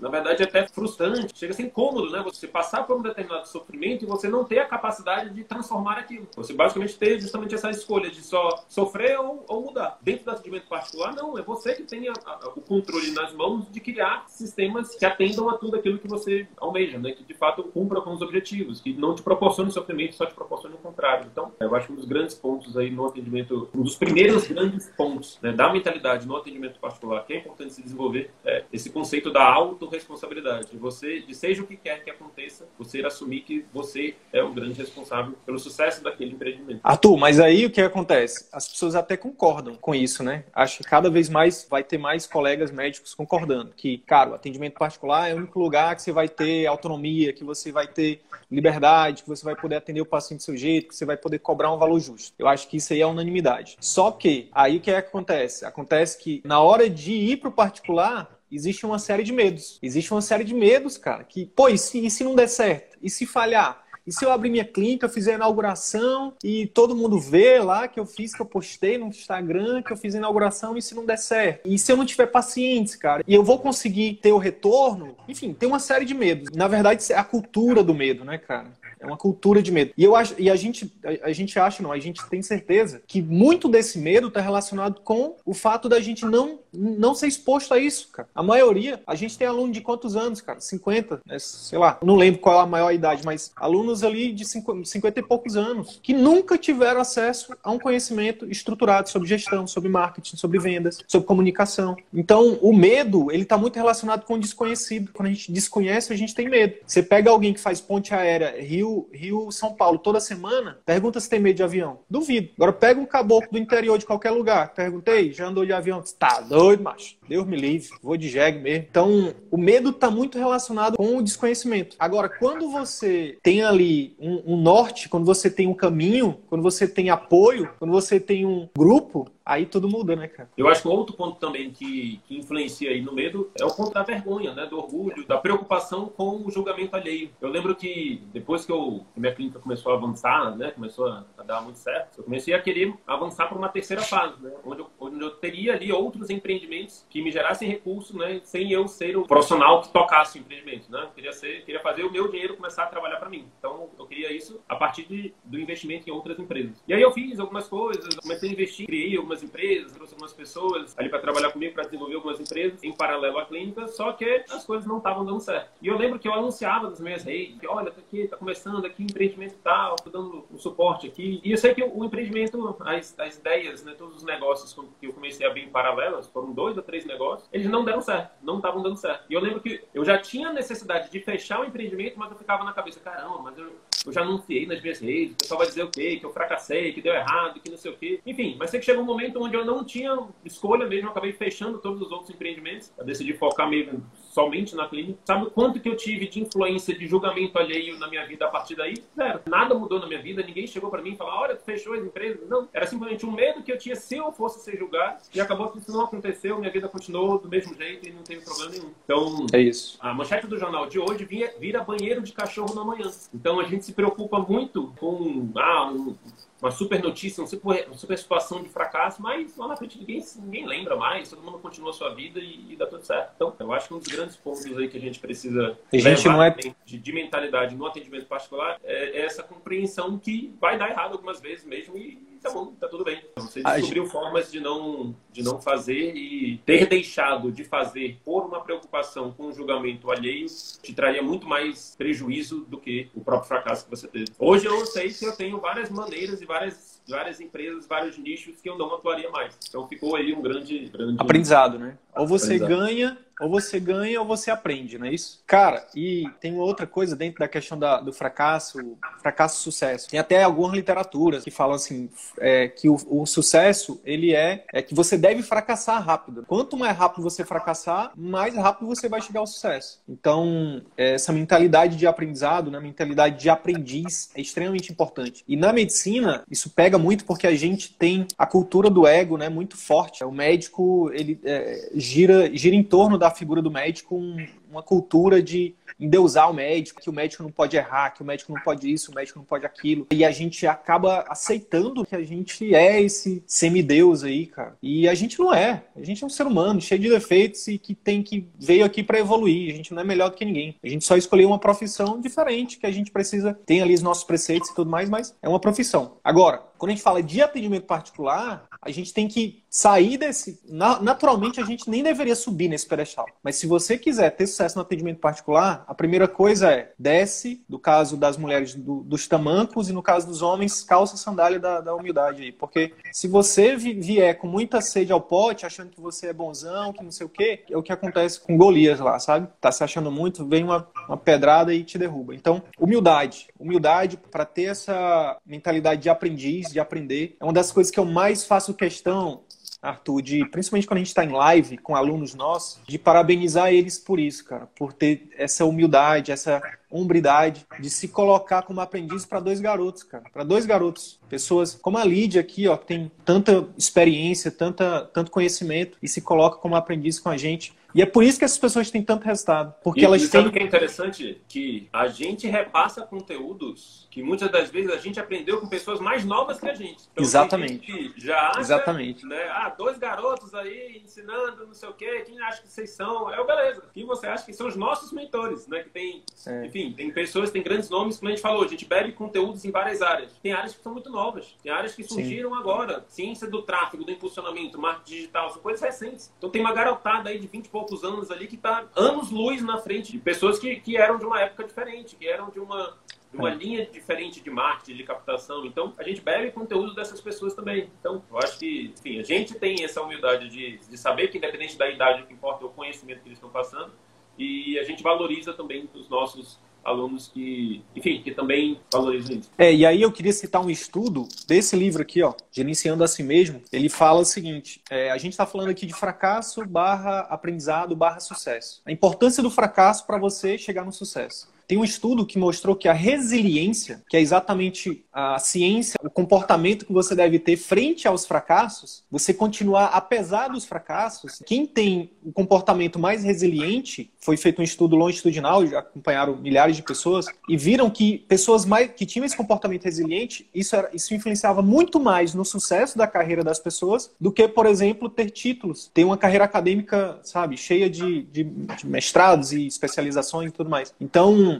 [0.00, 2.22] na verdade, é até frustrante, chega a ser incômodo, né?
[2.24, 6.28] Você passar por um determinado sofrimento e você não ter a capacidade de transformar aquilo.
[6.36, 9.98] Você basicamente ter justamente essa escolha de só sofrer ou, ou mudar.
[10.02, 13.70] Dentro do atendimento particular, não, é você que tem a, a, o controle nas mãos
[13.70, 17.12] de criar sistemas que atendam a tudo aquilo que você almeja, né?
[17.12, 20.74] Que de fato cumpra com os objetivos, que não te proporcione sofrimento, só te proporcione
[20.74, 21.26] o contrário.
[21.30, 24.86] Então, eu acho que um dos grandes pontos aí no atendimento, um dos primeiros grandes
[24.96, 29.32] pontos né, da mentalidade no atendimento particular que é importante se desenvolver é esse conceito
[29.32, 30.70] da autorresponsabilidade.
[30.70, 34.52] De você, de seja o que quer que aconteça, você assumir que você é o
[34.52, 36.80] grande responsável pelo sucesso daquele empreendimento.
[36.82, 38.48] Arthur, mas aí o que acontece?
[38.52, 40.44] As pessoas até concordam com isso, né?
[40.52, 44.78] Acho que cada vez mais vai ter mais colegas médicos concordando que, cara, o atendimento
[44.78, 49.22] particular é o único lugar que você vai ter autonomia, que você vai ter liberdade,
[49.22, 51.72] que você vai poder atender o paciente do seu jeito, que você vai poder cobrar
[51.72, 52.34] um valor justo.
[52.38, 53.76] Eu acho que isso aí é unanimidade.
[53.80, 55.64] Só que aí o que, é que acontece?
[55.64, 59.78] Acontece que na hora de ir para o particular, existe uma série de medos.
[59.82, 62.98] Existe uma série de medos, cara, que, pô, e se, e se não der certo?
[63.02, 63.82] E se falhar?
[64.06, 67.86] E se eu abrir minha clínica, eu fizer a inauguração e todo mundo vê lá
[67.86, 70.94] que eu fiz, que eu postei no Instagram, que eu fiz a inauguração e se
[70.94, 71.66] não der certo?
[71.66, 73.22] E se eu não tiver pacientes, cara?
[73.26, 75.16] E eu vou conseguir ter o retorno?
[75.28, 76.48] Enfim, tem uma série de medos.
[76.56, 78.72] Na verdade, é a cultura do medo, né, cara?
[79.00, 79.92] É uma cultura de medo.
[79.96, 83.02] E eu acho, e a gente, a, a gente acha, não, a gente tem certeza
[83.06, 87.72] que muito desse medo está relacionado com o fato da gente não, não ser exposto
[87.72, 88.28] a isso, cara.
[88.34, 90.60] A maioria, a gente tem aluno de quantos anos, cara?
[90.60, 91.38] 50, né?
[91.38, 95.22] sei lá, não lembro qual é a maior idade, mas alunos ali de 50 e
[95.22, 100.58] poucos anos que nunca tiveram acesso a um conhecimento estruturado sobre gestão, sobre marketing, sobre
[100.58, 101.96] vendas, sobre comunicação.
[102.12, 105.10] Então, o medo, ele está muito relacionado com o desconhecido.
[105.12, 106.74] Quando a gente desconhece, a gente tem medo.
[106.86, 111.28] Você pega alguém que faz ponte aérea Rio Rio, São Paulo toda semana, pergunta se
[111.28, 112.00] tem medo de avião.
[112.08, 112.50] Duvido.
[112.56, 114.74] Agora pega um caboclo do interior de qualquer lugar.
[114.74, 116.02] Perguntei, já andou de avião?
[116.18, 117.16] Tá doido, macho.
[117.28, 117.90] Deus me livre.
[118.02, 118.86] Vou de jegue mesmo.
[118.90, 121.96] Então, o medo está muito relacionado com o desconhecimento.
[121.98, 126.88] Agora, quando você tem ali um, um norte, quando você tem um caminho, quando você
[126.88, 130.48] tem apoio, quando você tem um grupo, aí tudo muda, né, cara?
[130.56, 133.92] Eu acho que outro ponto também que, que influencia aí no medo é o ponto
[133.92, 134.64] da vergonha, né?
[134.66, 137.30] Do orgulho, da preocupação com o julgamento alheio.
[137.40, 140.70] Eu lembro que depois que, eu, que minha clínica começou a avançar, né?
[140.70, 144.40] Começou a, a dar muito certo, eu comecei a querer avançar para uma terceira fase,
[144.40, 144.52] né?
[144.64, 148.40] Onde eu, onde eu teria ali outros empreendimentos que me gerassem recurso, né?
[148.44, 151.02] Sem eu ser o profissional que tocasse o empreendimento, né?
[151.02, 153.46] Eu queria, ser, queria fazer o meu dinheiro começar a trabalhar para mim.
[153.58, 156.82] Então, eu queria isso a partir de, do investimento em outras empresas.
[156.86, 160.32] E aí eu fiz algumas coisas, comecei a investir, criei algumas algumas empresas, trouxe algumas
[160.32, 164.44] pessoas ali para trabalhar comigo, para desenvolver algumas empresas em paralelo à clínica, só que
[164.50, 165.70] as coisas não estavam dando certo.
[165.80, 168.84] E eu lembro que eu anunciava nas minhas redes, que olha, tá aqui, tá começando
[168.84, 171.40] aqui empreendimento tal, tô dando um suporte aqui.
[171.42, 175.12] E eu sei que o empreendimento, as, as ideias, né, todos os negócios que eu
[175.12, 178.56] comecei a abrir em paralelas, foram dois ou três negócios, eles não deram certo, não
[178.56, 179.24] estavam dando certo.
[179.28, 182.64] E eu lembro que eu já tinha necessidade de fechar o empreendimento, mas eu ficava
[182.64, 183.72] na cabeça, caramba, mas eu,
[184.06, 186.16] eu já anunciei nas minhas redes, o pessoal vai dizer o quê?
[186.16, 188.20] Que eu fracassei, que deu errado, que não sei o quê.
[188.26, 191.32] Enfim, mas sei que chegou um momento onde eu não tinha escolha mesmo, eu acabei
[191.32, 192.92] fechando todos os outros empreendimentos.
[192.96, 195.18] Eu decidi focar mesmo somente na clínica.
[195.24, 198.74] Sabe quanto que eu tive de influência de julgamento alheio na minha vida a partir
[198.74, 198.94] daí?
[199.14, 199.40] Zero.
[199.46, 202.04] Nada mudou na minha vida, ninguém chegou para mim e falou: olha, tu fechou as
[202.04, 202.48] empresas.
[202.48, 205.70] Não, era simplesmente um medo que eu tinha se eu fosse ser julgado e acabou
[205.70, 208.90] que isso não aconteceu, minha vida continuou do mesmo jeito e não teve problema nenhum.
[209.04, 209.98] Então, é isso.
[210.00, 213.10] A manchete do jornal de hoje vira, vira banheiro de cachorro na manhã.
[213.34, 216.16] Então a gente se preocupa muito com ah, um,
[216.62, 220.24] uma super notícia, uma super, uma super situação de fracasso, mas lá na frente ninguém,
[220.36, 223.32] ninguém lembra mais, todo mundo continua a sua vida e, e, dá tudo certo.
[223.34, 226.28] Então, eu acho que um dos grandes pontos aí que a gente precisa a gente
[226.28, 226.50] não é...
[226.50, 231.40] de, de, mentalidade no atendimento particular é, é, essa compreensão que vai dar errado algumas
[231.40, 233.22] vezes mesmo e tá bom, tá tudo bem.
[233.32, 234.12] Então, você descobriu gente...
[234.12, 239.46] formas de não, de não fazer e ter deixado de fazer por uma preocupação com
[239.46, 240.46] o julgamento alheio
[240.82, 244.26] te traria muito mais prejuízo do que o próprio fracasso que você teve.
[244.38, 248.68] Hoje eu sei que eu tenho várias maneiras e várias, várias empresas, vários nichos que
[248.68, 249.56] eu não atuaria mais.
[249.68, 250.88] Então ficou aí um grande...
[250.88, 251.16] grande...
[251.20, 251.98] Aprendizado, né?
[252.16, 255.42] Ou você ganha ou você ganha ou você aprende, não é isso?
[255.46, 258.78] Cara, e tem outra coisa dentro da questão da, do fracasso,
[259.22, 260.10] fracasso sucesso.
[260.10, 264.82] Tem até algumas literaturas que falam assim, é, que o, o, sucesso, ele é, é
[264.82, 266.44] que você deve fracassar rápido.
[266.46, 270.00] Quanto mais rápido você fracassar, mais rápido você vai chegar ao sucesso.
[270.06, 275.42] Então, essa mentalidade de aprendizado, né, mentalidade de aprendiz é extremamente importante.
[275.48, 279.48] E na medicina, isso pega muito porque a gente tem a cultura do ego, né,
[279.48, 280.22] muito forte.
[280.22, 285.42] O médico, ele é, gira, gira em torno da figura do médico um, uma cultura
[285.42, 288.90] de endeusar o médico, que o médico não pode errar, que o médico não pode
[288.90, 290.06] isso, o médico não pode aquilo.
[290.10, 294.76] E a gente acaba aceitando que a gente é esse semideus aí, cara.
[294.82, 295.84] E a gente não é.
[295.94, 299.02] A gente é um ser humano cheio de defeitos e que tem que veio aqui
[299.02, 299.72] para evoluir.
[299.72, 300.76] A gente não é melhor do que ninguém.
[300.82, 304.24] A gente só escolheu uma profissão diferente que a gente precisa, tem ali os nossos
[304.24, 306.16] preceitos e tudo mais, mas é uma profissão.
[306.24, 310.58] Agora, quando a gente fala de atendimento particular, a gente tem que sair desse.
[310.66, 313.26] Naturalmente, a gente nem deveria subir nesse pedestal.
[313.42, 317.78] Mas se você quiser ter sucesso no atendimento particular, a primeira coisa é desce, no
[317.78, 321.94] caso das mulheres, do, dos tamancos, e no caso dos homens, calça sandália da, da
[321.94, 322.52] humildade aí.
[322.52, 327.02] Porque se você vier com muita sede ao pote, achando que você é bonzão, que
[327.02, 329.48] não sei o quê, é o que acontece com Golias lá, sabe?
[329.60, 332.34] Tá se achando muito, vem uma, uma pedrada e te derruba.
[332.34, 333.48] Então, humildade.
[333.58, 337.36] Humildade para ter essa mentalidade de aprendiz, de aprender.
[337.40, 339.42] É uma das coisas que eu mais faço questão
[339.82, 343.98] Arthur, de principalmente quando a gente está em live com alunos nossos, de parabenizar eles
[343.98, 349.40] por isso, cara, por ter essa humildade, essa hombridade de se colocar como aprendiz para
[349.40, 353.66] dois garotos, cara, para dois garotos, pessoas como a Lídia aqui, ó, que tem tanta
[353.78, 357.72] experiência, tanta, tanto conhecimento e se coloca como aprendiz com a gente.
[357.94, 359.74] E é por isso que essas pessoas têm tanto resultado.
[359.82, 360.40] Porque e, elas e têm.
[360.40, 361.40] Sabe o que é interessante?
[361.48, 366.24] Que a gente repassa conteúdos que muitas das vezes a gente aprendeu com pessoas mais
[366.24, 367.08] novas que a gente.
[367.12, 367.86] Então, Exatamente.
[367.86, 369.24] Gente já acha, Exatamente.
[369.24, 373.32] Né, ah, dois garotos aí ensinando, não sei o quê, quem acha que vocês são?
[373.32, 373.84] É o beleza.
[373.94, 375.82] Quem você acha que são os nossos mentores, né?
[375.82, 376.66] Que tem, é.
[376.66, 379.70] enfim, tem pessoas, tem grandes nomes, como a gente falou, a gente bebe conteúdos em
[379.70, 380.32] várias áreas.
[380.42, 382.58] Tem áreas que são muito novas, tem áreas que surgiram Sim.
[382.58, 383.04] agora.
[383.08, 386.32] Ciência do tráfego, do impulsionamento, marketing digital, são coisas recentes.
[386.36, 389.62] Então tem uma garotada aí de 20 e poucos anos ali que está anos luz
[389.62, 392.94] na frente de pessoas que, que eram de uma época diferente, que eram de uma
[393.30, 393.54] de uma é.
[393.54, 395.64] linha diferente de marketing, de captação.
[395.64, 397.88] Então, a gente bebe conteúdo dessas pessoas também.
[398.00, 401.78] Então, eu acho que, enfim, a gente tem essa humildade de, de saber que, independente
[401.78, 403.92] da idade, o que importa é o conhecimento que eles estão passando.
[404.36, 409.50] E a gente valoriza também os nossos alunos que, enfim, que também valorizam isso.
[409.58, 413.22] É, e aí eu queria citar um estudo desse livro aqui, ó, Gerenciando a Si
[413.22, 413.62] Mesmo.
[413.72, 418.20] Ele fala o seguinte, é, a gente está falando aqui de fracasso barra aprendizado barra
[418.20, 418.82] sucesso.
[418.86, 421.48] A importância do fracasso para você chegar no sucesso.
[421.70, 426.84] Tem um estudo que mostrou que a resiliência, que é exatamente a ciência, o comportamento
[426.84, 432.32] que você deve ter frente aos fracassos, você continuar apesar dos fracassos, quem tem o
[432.32, 438.18] comportamento mais resiliente, foi feito um estudo longitudinal, acompanharam milhares de pessoas, e viram que
[438.18, 442.98] pessoas mais, que tinham esse comportamento resiliente, isso, era, isso influenciava muito mais no sucesso
[442.98, 447.56] da carreira das pessoas do que, por exemplo, ter títulos, ter uma carreira acadêmica, sabe,
[447.56, 450.92] cheia de, de, de mestrados e especializações e tudo mais.
[451.00, 451.59] Então,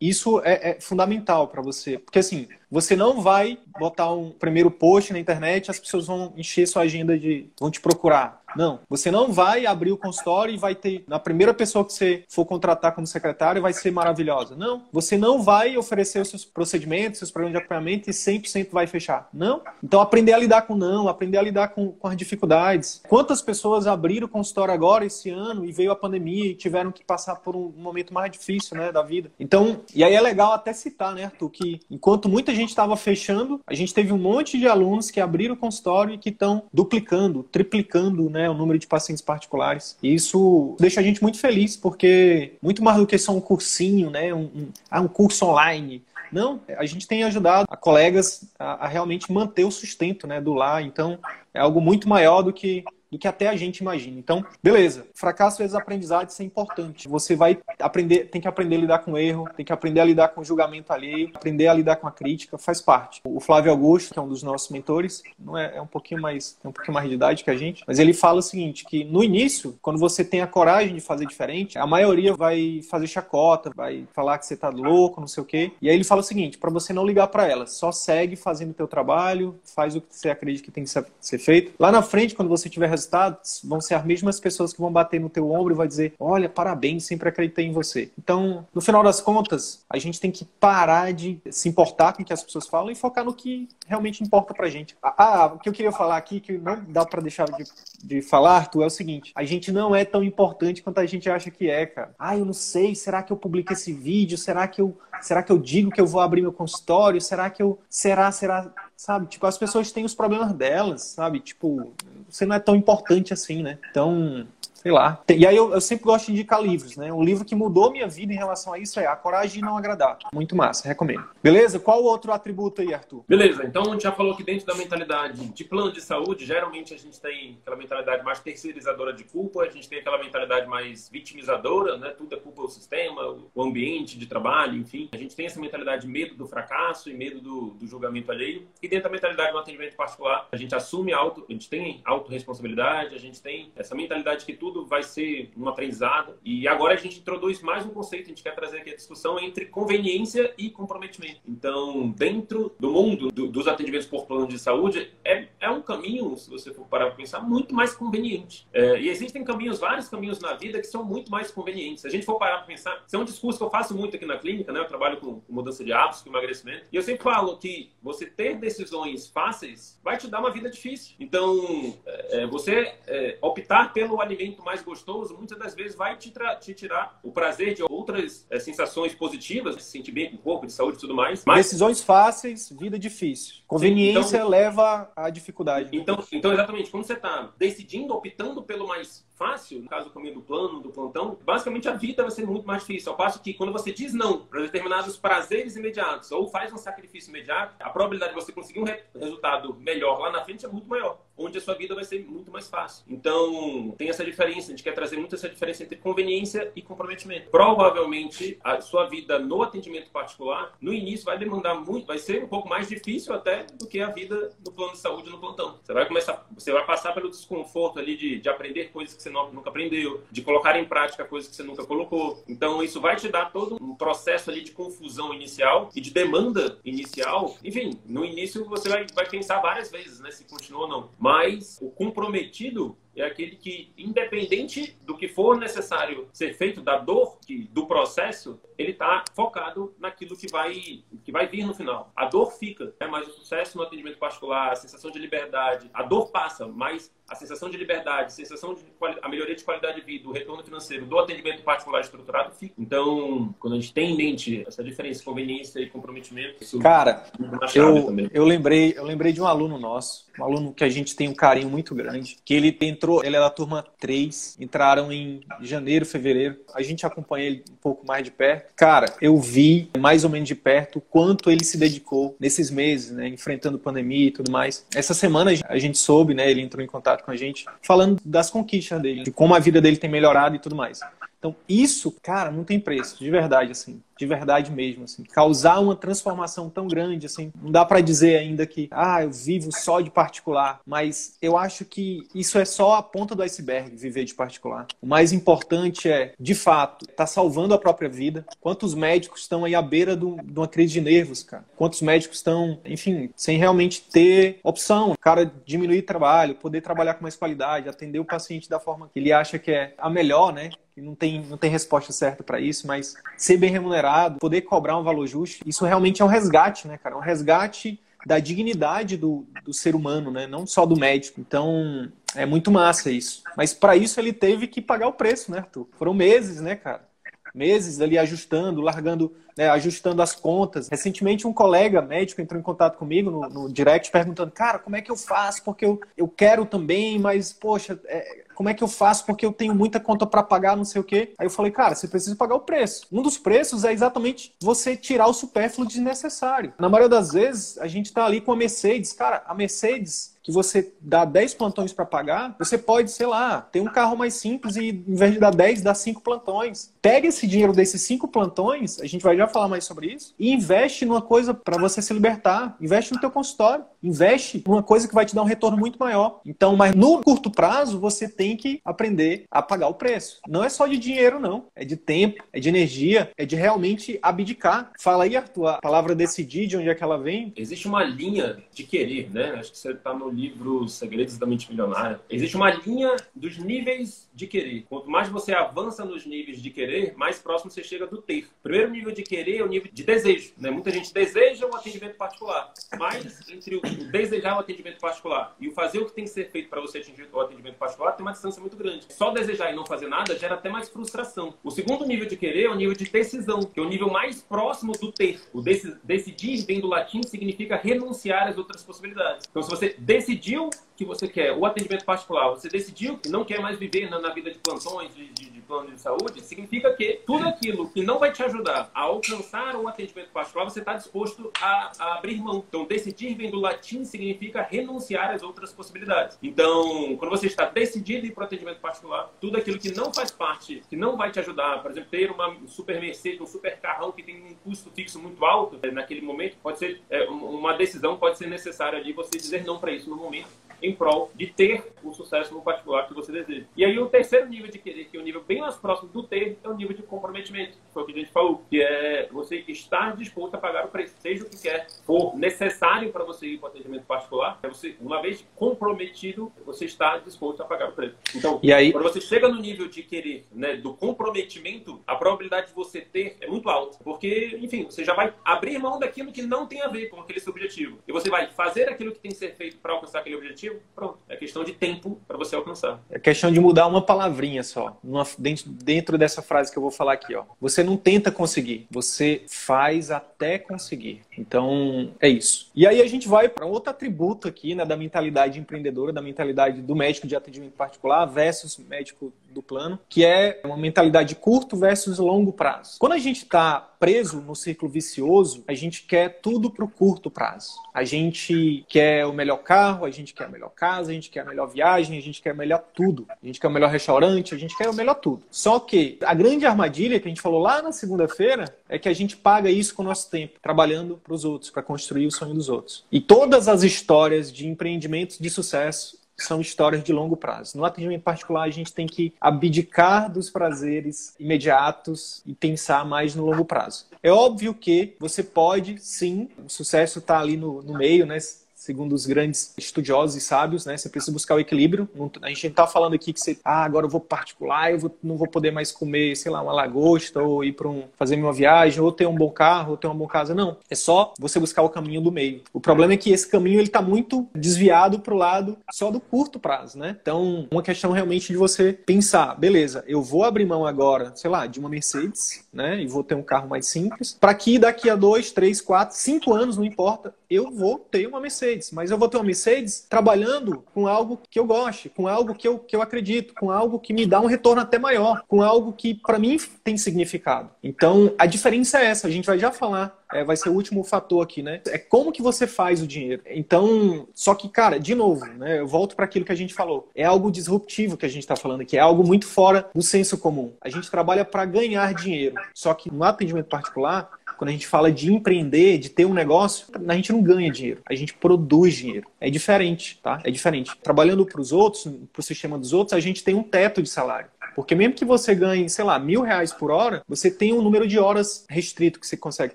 [0.00, 1.98] isso é, é fundamental para você.
[1.98, 6.66] Porque assim, você não vai botar um primeiro post na internet, as pessoas vão encher
[6.66, 7.50] sua agenda de.
[7.58, 8.42] vão te procurar.
[8.56, 8.80] Não.
[8.88, 11.04] Você não vai abrir o consultório e vai ter.
[11.06, 14.56] Na primeira pessoa que você for contratar como secretário, vai ser maravilhosa.
[14.56, 14.82] Não.
[14.92, 19.28] Você não vai oferecer os seus procedimentos, seus programas de acompanhamento e 100% vai fechar.
[19.32, 19.62] Não.
[19.82, 23.02] Então, aprender a lidar com não, aprender a lidar com, com as dificuldades.
[23.06, 27.04] Quantas pessoas abriram o consultório agora, esse ano, e veio a pandemia e tiveram que
[27.04, 29.30] passar por um momento mais difícil, né, da vida?
[29.38, 33.60] Então, e aí é legal até citar, né, Arthur, que enquanto muita gente estava fechando,
[33.66, 37.42] a gente teve um monte de alunos que abriram o consultório e que estão duplicando,
[37.44, 39.96] triplicando, né, o número de pacientes particulares.
[40.02, 44.10] E isso deixa a gente muito feliz, porque muito mais do que só um cursinho,
[44.10, 48.84] né, um, um, ah, um curso online, não, a gente tem ajudado a colegas a,
[48.84, 50.82] a, realmente manter o sustento né, do lar.
[50.82, 51.18] Então,
[51.54, 54.18] é algo muito maior do que do que até a gente imagina.
[54.18, 55.06] Então, beleza.
[55.14, 57.08] Fracasso vezes aprendizado, isso é importante.
[57.08, 60.28] Você vai aprender, tem que aprender a lidar com erro, tem que aprender a lidar
[60.28, 63.20] com o julgamento alheio, aprender a lidar com a crítica, faz parte.
[63.24, 66.52] O Flávio Augusto, que é um dos nossos mentores, não é, é um pouquinho mais,
[66.62, 69.04] tem um pouquinho mais de idade que a gente, mas ele fala o seguinte, que
[69.04, 73.70] no início, quando você tem a coragem de fazer diferente, a maioria vai fazer chacota,
[73.74, 75.72] vai falar que você tá louco, não sei o quê.
[75.80, 78.70] E aí ele fala o seguinte, para você não ligar para ela, só segue fazendo
[78.70, 80.90] o teu trabalho, faz o que você acredita que tem que
[81.20, 81.72] ser feito.
[81.78, 85.20] Lá na frente, quando você tiver resultados, vão ser as mesmas pessoas que vão bater
[85.20, 88.10] no teu ombro e vai dizer: "Olha, parabéns, sempre acreditei em você".
[88.18, 92.24] Então, no final das contas, a gente tem que parar de se importar com o
[92.24, 94.96] que as pessoas falam e focar no que realmente importa pra gente.
[95.02, 97.64] Ah, ah o que eu queria falar aqui que não dá para deixar de,
[98.02, 101.30] de falar, tu é o seguinte: a gente não é tão importante quanto a gente
[101.30, 102.14] acha que é, cara.
[102.18, 104.36] Ah, eu não sei, será que eu publico esse vídeo?
[104.36, 107.20] Será que eu será que eu digo que eu vou abrir meu consultório?
[107.20, 109.26] Será que eu será será sabe?
[109.26, 111.38] Tipo, as pessoas têm os problemas delas, sabe?
[111.38, 111.92] Tipo,
[112.28, 113.78] você não é tão importante assim, né?
[113.90, 114.46] Então,
[114.78, 115.20] sei lá.
[115.28, 117.12] E aí eu, eu, sempre gosto de indicar livros, né?
[117.12, 119.76] Um livro que mudou minha vida em relação a isso é A Coragem de Não
[119.76, 120.18] Agradar.
[120.32, 121.24] Muito massa, recomendo.
[121.42, 121.80] Beleza?
[121.80, 123.24] Qual outro atributo aí, Arthur?
[123.26, 126.94] Beleza, então a gente já falou que dentro da mentalidade de plano de saúde, geralmente
[126.94, 131.08] a gente tem aquela mentalidade mais terceirizadora de culpa, a gente tem aquela mentalidade mais
[131.08, 132.10] vitimizadora, né?
[132.10, 135.08] Tudo é culpa do sistema, o ambiente de trabalho, enfim.
[135.12, 138.68] A gente tem essa mentalidade de medo do fracasso e medo do, do julgamento alheio.
[138.80, 143.14] E dentro da mentalidade do atendimento particular, a gente assume auto, a gente tem autorresponsabilidade,
[143.14, 146.34] a gente tem essa mentalidade que tudo vai ser um aprendizado.
[146.44, 149.38] E agora a gente introduz mais um conceito, a gente quer trazer aqui a discussão
[149.38, 151.40] entre conveniência e comprometimento.
[151.46, 156.36] Então, dentro do mundo do, dos atendimentos por plano de saúde, é, é um caminho,
[156.36, 158.66] se você for parar para pensar, muito mais conveniente.
[158.72, 162.02] É, e existem caminhos, vários caminhos na vida que são muito mais convenientes.
[162.02, 164.16] Se a gente for parar para pensar, isso é um discurso que eu faço muito
[164.16, 164.80] aqui na clínica, né?
[164.80, 166.86] Eu trabalho com, com mudança de hábitos, com emagrecimento.
[166.92, 171.14] E eu sempre falo que você ter decisões fáceis vai te dar uma vida difícil.
[171.18, 176.74] Então, é, você é, optar pelo alimento mais gostoso, muitas das vezes vai te, te
[176.74, 180.72] tirar o prazer de outras é, sensações positivas, se sentir bem com o corpo, de
[180.72, 181.44] saúde e tudo mais.
[181.44, 181.66] Mas...
[181.66, 183.56] Decisões fáceis, vida difícil.
[183.66, 185.90] Conveniência então, leva à dificuldade.
[185.92, 190.34] Então, então, exatamente, quando você está decidindo, optando pelo mais fácil, no caso do caminho
[190.34, 193.12] do plano, do plantão, basicamente a vida vai ser muito mais difícil.
[193.12, 197.30] Ao passo que quando você diz não para determinados prazeres imediatos ou faz um sacrifício
[197.30, 200.88] imediato, a probabilidade de você conseguir um re resultado melhor lá na frente é muito
[200.88, 203.04] maior, onde a sua vida vai ser muito mais fácil.
[203.08, 207.50] Então, tem essa diferença, a gente quer trazer muito essa diferença entre conveniência e comprometimento.
[207.50, 212.48] Provavelmente, a sua vida no atendimento particular, no início vai demandar muito, vai ser um
[212.48, 215.78] pouco mais difícil até do que a vida no plano de saúde no plantão.
[215.82, 219.27] Você vai começar, você vai passar pelo desconforto ali de, de aprender coisas que você
[219.28, 222.42] você nunca aprendeu, de colocar em prática coisas que você nunca colocou.
[222.48, 226.78] Então, isso vai te dar todo um processo ali de confusão inicial e de demanda
[226.84, 227.56] inicial.
[227.64, 231.10] Enfim, no início você vai, vai pensar várias vezes, né, se continua ou não.
[231.18, 237.38] Mas o comprometido é aquele que, independente do que for necessário ser feito, da dor
[237.44, 242.12] que, do processo, ele está focado naquilo que vai, que vai vir no final.
[242.14, 243.08] A dor fica, né?
[243.08, 247.34] mas o sucesso no atendimento particular, a sensação de liberdade, a dor passa, mas a
[247.34, 248.82] sensação de liberdade, a sensação de
[249.22, 252.74] a melhoria de qualidade de vida, o retorno financeiro do atendimento particular estruturado fica.
[252.78, 257.26] Então, quando a gente tem em mente essa diferença, conveniência e comprometimento, isso cara,
[257.74, 261.28] eu, eu lembrei, eu lembrei de um aluno nosso, um aluno que a gente tem
[261.28, 266.06] um carinho muito grande, que ele entrou, ele é da turma 3, entraram em janeiro,
[266.06, 266.58] fevereiro.
[266.74, 268.67] A gente acompanha ele um pouco mais de perto.
[268.76, 273.28] Cara, eu vi mais ou menos de perto quanto ele se dedicou nesses meses, né,
[273.28, 274.86] enfrentando pandemia e tudo mais.
[274.94, 278.50] Essa semana a gente soube, né, ele entrou em contato com a gente, falando das
[278.50, 281.00] conquistas dele, de como a vida dele tem melhorado e tudo mais.
[281.38, 285.22] Então, isso, cara, não tem preço, de verdade, assim, de verdade mesmo, assim.
[285.22, 289.70] Causar uma transformação tão grande, assim, não dá para dizer ainda que, ah, eu vivo
[289.72, 294.24] só de particular, mas eu acho que isso é só a ponta do iceberg, viver
[294.24, 294.86] de particular.
[295.00, 298.44] O mais importante é, de fato, tá salvando a própria vida.
[298.60, 301.64] Quantos médicos estão aí à beira do, de uma crise de nervos, cara?
[301.76, 305.14] Quantos médicos estão, enfim, sem realmente ter opção?
[305.20, 309.32] Cara diminuir trabalho, poder trabalhar com mais qualidade, atender o paciente da forma que ele
[309.32, 310.70] acha que é a melhor, né?
[311.00, 315.02] Não tem, não tem resposta certa para isso, mas ser bem remunerado, poder cobrar um
[315.02, 317.14] valor justo, isso realmente é um resgate, né, cara?
[317.14, 320.46] É um resgate da dignidade do, do ser humano, né?
[320.46, 321.40] Não só do médico.
[321.40, 323.42] Então, é muito massa isso.
[323.56, 325.88] Mas para isso ele teve que pagar o preço, né, Arthur?
[325.98, 327.08] Foram meses, né, cara?
[327.54, 330.88] Meses ali ajustando, largando, né, ajustando as contas.
[330.88, 335.02] Recentemente, um colega médico entrou em contato comigo no, no direct perguntando: Cara, como é
[335.02, 335.64] que eu faço?
[335.64, 339.52] Porque eu, eu quero também, mas, poxa, é, como é que eu faço porque eu
[339.52, 341.32] tenho muita conta para pagar, não sei o quê.
[341.38, 343.06] Aí eu falei, cara, você precisa pagar o preço.
[343.10, 346.72] Um dos preços é exatamente você tirar o supérfluo desnecessário.
[346.78, 349.12] Na maioria das vezes, a gente tá ali com a Mercedes.
[349.12, 353.82] Cara, a Mercedes que você dá 10 plantões para pagar, você pode, sei lá, ter
[353.82, 356.90] um carro mais simples e em vez de dar 10, dá 5 plantões.
[357.02, 360.52] Pega esse dinheiro desses 5 plantões, a gente vai já falar mais sobre isso, e
[360.52, 362.76] investe numa coisa para você se libertar.
[362.80, 363.84] Investe no teu consultório.
[364.02, 366.40] Investe numa coisa que vai te dar um retorno muito maior.
[366.44, 370.40] Então, mas no curto prazo, você tem que aprender a pagar o preço.
[370.48, 371.66] Não é só de dinheiro, não.
[371.74, 374.92] É de tempo, é de energia, é de realmente abdicar.
[375.00, 377.52] Fala aí, Arthur, a palavra decidir, de onde é que ela vem?
[377.56, 379.56] Existe uma linha de querer, né?
[379.58, 384.28] Acho que você está no livro Segredos da Mente Milionária, existe uma linha dos níveis
[384.34, 384.84] de querer.
[384.88, 388.44] Quanto mais você avança nos níveis de querer, mais próximo você chega do ter.
[388.60, 390.52] O primeiro nível de querer é o nível de desejo.
[390.56, 390.70] Né?
[390.70, 395.72] Muita gente deseja um atendimento particular, mas entre o desejar um atendimento particular e o
[395.72, 398.32] fazer o que tem que ser feito para você atingir o atendimento particular tem uma
[398.32, 399.06] distância muito grande.
[399.10, 401.54] Só desejar e não fazer nada gera até mais frustração.
[401.62, 404.40] O segundo nível de querer é o nível de decisão, que é o nível mais
[404.40, 405.40] próximo do ter.
[405.52, 409.46] O decidir vem do latim significa renunciar às outras possibilidades.
[409.50, 413.60] Então, se você decidiu que você quer o atendimento particular, você decidiu que não quer
[413.60, 417.20] mais viver na, na vida de plantões, de, de, de plano de saúde, significa que
[417.24, 421.52] tudo aquilo que não vai te ajudar a alcançar um atendimento particular, você está disposto
[421.60, 422.64] a, a, abrir mão.
[422.68, 426.36] Então, decidir vem do latim significa renunciar às outras possibilidades.
[426.42, 430.32] Então, quando você está decidido ir para o atendimento particular, tudo aquilo que não faz
[430.32, 434.10] parte, que não vai te ajudar, por exemplo, ter uma super Mercedes, um super carrão
[434.10, 438.16] que tem um custo fixo muito alto, é, naquele momento, pode ser é, uma decisão,
[438.16, 440.48] pode ser necessária ali você dizer não para isso no momento
[440.88, 443.66] em prol de ter o sucesso no particular que você deseja.
[443.76, 446.22] E aí o terceiro nível de querer, que é o nível bem mais próximo do
[446.22, 449.28] ter, é o nível de comprometimento, que foi o que a gente falou, que é
[449.30, 453.46] você estar disposto a pagar o preço, seja o que quer for necessário para você
[453.46, 457.90] ir para o atendimento particular, é você, uma vez comprometido, você está disposto a pagar
[457.90, 458.16] o preço.
[458.34, 458.92] Então, e aí...
[458.92, 463.36] quando você chega no nível de querer, né, do comprometimento, a probabilidade de você ter
[463.40, 466.88] é muito alta, porque, enfim, você já vai abrir mão daquilo que não tem a
[466.88, 467.98] ver com aquele seu objetivo.
[468.06, 471.18] E você vai fazer aquilo que tem que ser feito para alcançar aquele objetivo pronto.
[471.28, 473.00] É questão de tempo para você alcançar.
[473.10, 474.98] É questão de mudar uma palavrinha só.
[475.02, 477.44] Numa, dentro, dentro dessa frase que eu vou falar aqui, ó.
[477.60, 481.22] Você não tenta conseguir, você faz até conseguir.
[481.36, 482.70] Então, é isso.
[482.74, 486.80] E aí a gente vai para outro atributo aqui, né, da mentalidade empreendedora, da mentalidade
[486.80, 492.18] do médico de atendimento particular versus médico do plano, que é uma mentalidade curto versus
[492.18, 492.96] longo prazo.
[492.98, 497.30] Quando a gente está preso no círculo vicioso, a gente quer tudo para o curto
[497.30, 497.72] prazo.
[497.92, 501.40] A gente quer o melhor carro, a gente quer a melhor casa, a gente quer
[501.40, 503.26] a melhor viagem, a gente quer melhor tudo.
[503.28, 505.42] A gente quer o melhor restaurante, a gente quer o melhor tudo.
[505.50, 509.14] Só que a grande armadilha que a gente falou lá na segunda-feira é que a
[509.14, 512.54] gente paga isso com o nosso tempo, trabalhando para os outros, para construir o sonho
[512.54, 513.04] dos outros.
[513.10, 517.76] E todas as histórias de empreendimentos de sucesso são histórias de longo prazo.
[517.76, 523.44] No atendimento particular, a gente tem que abdicar dos prazeres imediatos e pensar mais no
[523.44, 524.06] longo prazo.
[524.22, 528.38] É óbvio que você pode, sim, o sucesso está ali no, no meio, né?
[528.78, 530.96] Segundo os grandes estudiosos e sábios, né?
[530.96, 532.08] Você precisa buscar o equilíbrio.
[532.40, 535.36] A gente não está falando aqui que você, ah, agora eu vou particular, eu não
[535.36, 539.00] vou poder mais comer, sei lá, uma lagosta, ou ir para um, fazer uma viagem,
[539.00, 540.54] ou ter um bom carro, ou ter uma boa casa.
[540.54, 540.76] Não.
[540.88, 542.62] É só você buscar o caminho do meio.
[542.72, 546.20] O problema é que esse caminho ele está muito desviado para o lado só do
[546.20, 547.16] curto prazo, né?
[547.20, 551.66] Então, uma questão realmente de você pensar, beleza, eu vou abrir mão agora, sei lá,
[551.66, 553.02] de uma Mercedes, né?
[553.02, 556.54] E vou ter um carro mais simples, para que daqui a dois, três, quatro, cinco
[556.54, 560.84] anos, não importa, eu vou ter uma Mercedes, mas eu vou ter uma Mercedes trabalhando
[560.94, 564.12] com algo que eu goste, com algo que eu, que eu acredito, com algo que
[564.12, 567.70] me dá um retorno até maior, com algo que para mim tem significado.
[567.82, 571.02] Então, a diferença é essa, a gente vai já falar é, vai ser o último
[571.02, 571.80] fator aqui, né?
[571.86, 573.42] É como que você faz o dinheiro.
[573.46, 575.80] Então, só que, cara, de novo, né?
[575.80, 577.08] Eu volto para aquilo que a gente falou.
[577.14, 580.36] É algo disruptivo que a gente está falando aqui, é algo muito fora do senso
[580.36, 580.72] comum.
[580.80, 582.56] A gente trabalha para ganhar dinheiro.
[582.74, 586.86] Só que no atendimento particular, quando a gente fala de empreender, de ter um negócio,
[587.06, 589.28] a gente não ganha dinheiro, a gente produz dinheiro.
[589.40, 590.40] É diferente, tá?
[590.44, 590.92] É diferente.
[591.00, 594.08] Trabalhando para os outros, para o sistema dos outros, a gente tem um teto de
[594.08, 594.50] salário.
[594.78, 598.06] Porque mesmo que você ganhe, sei lá, mil reais por hora, você tem um número
[598.06, 599.74] de horas restrito que você consegue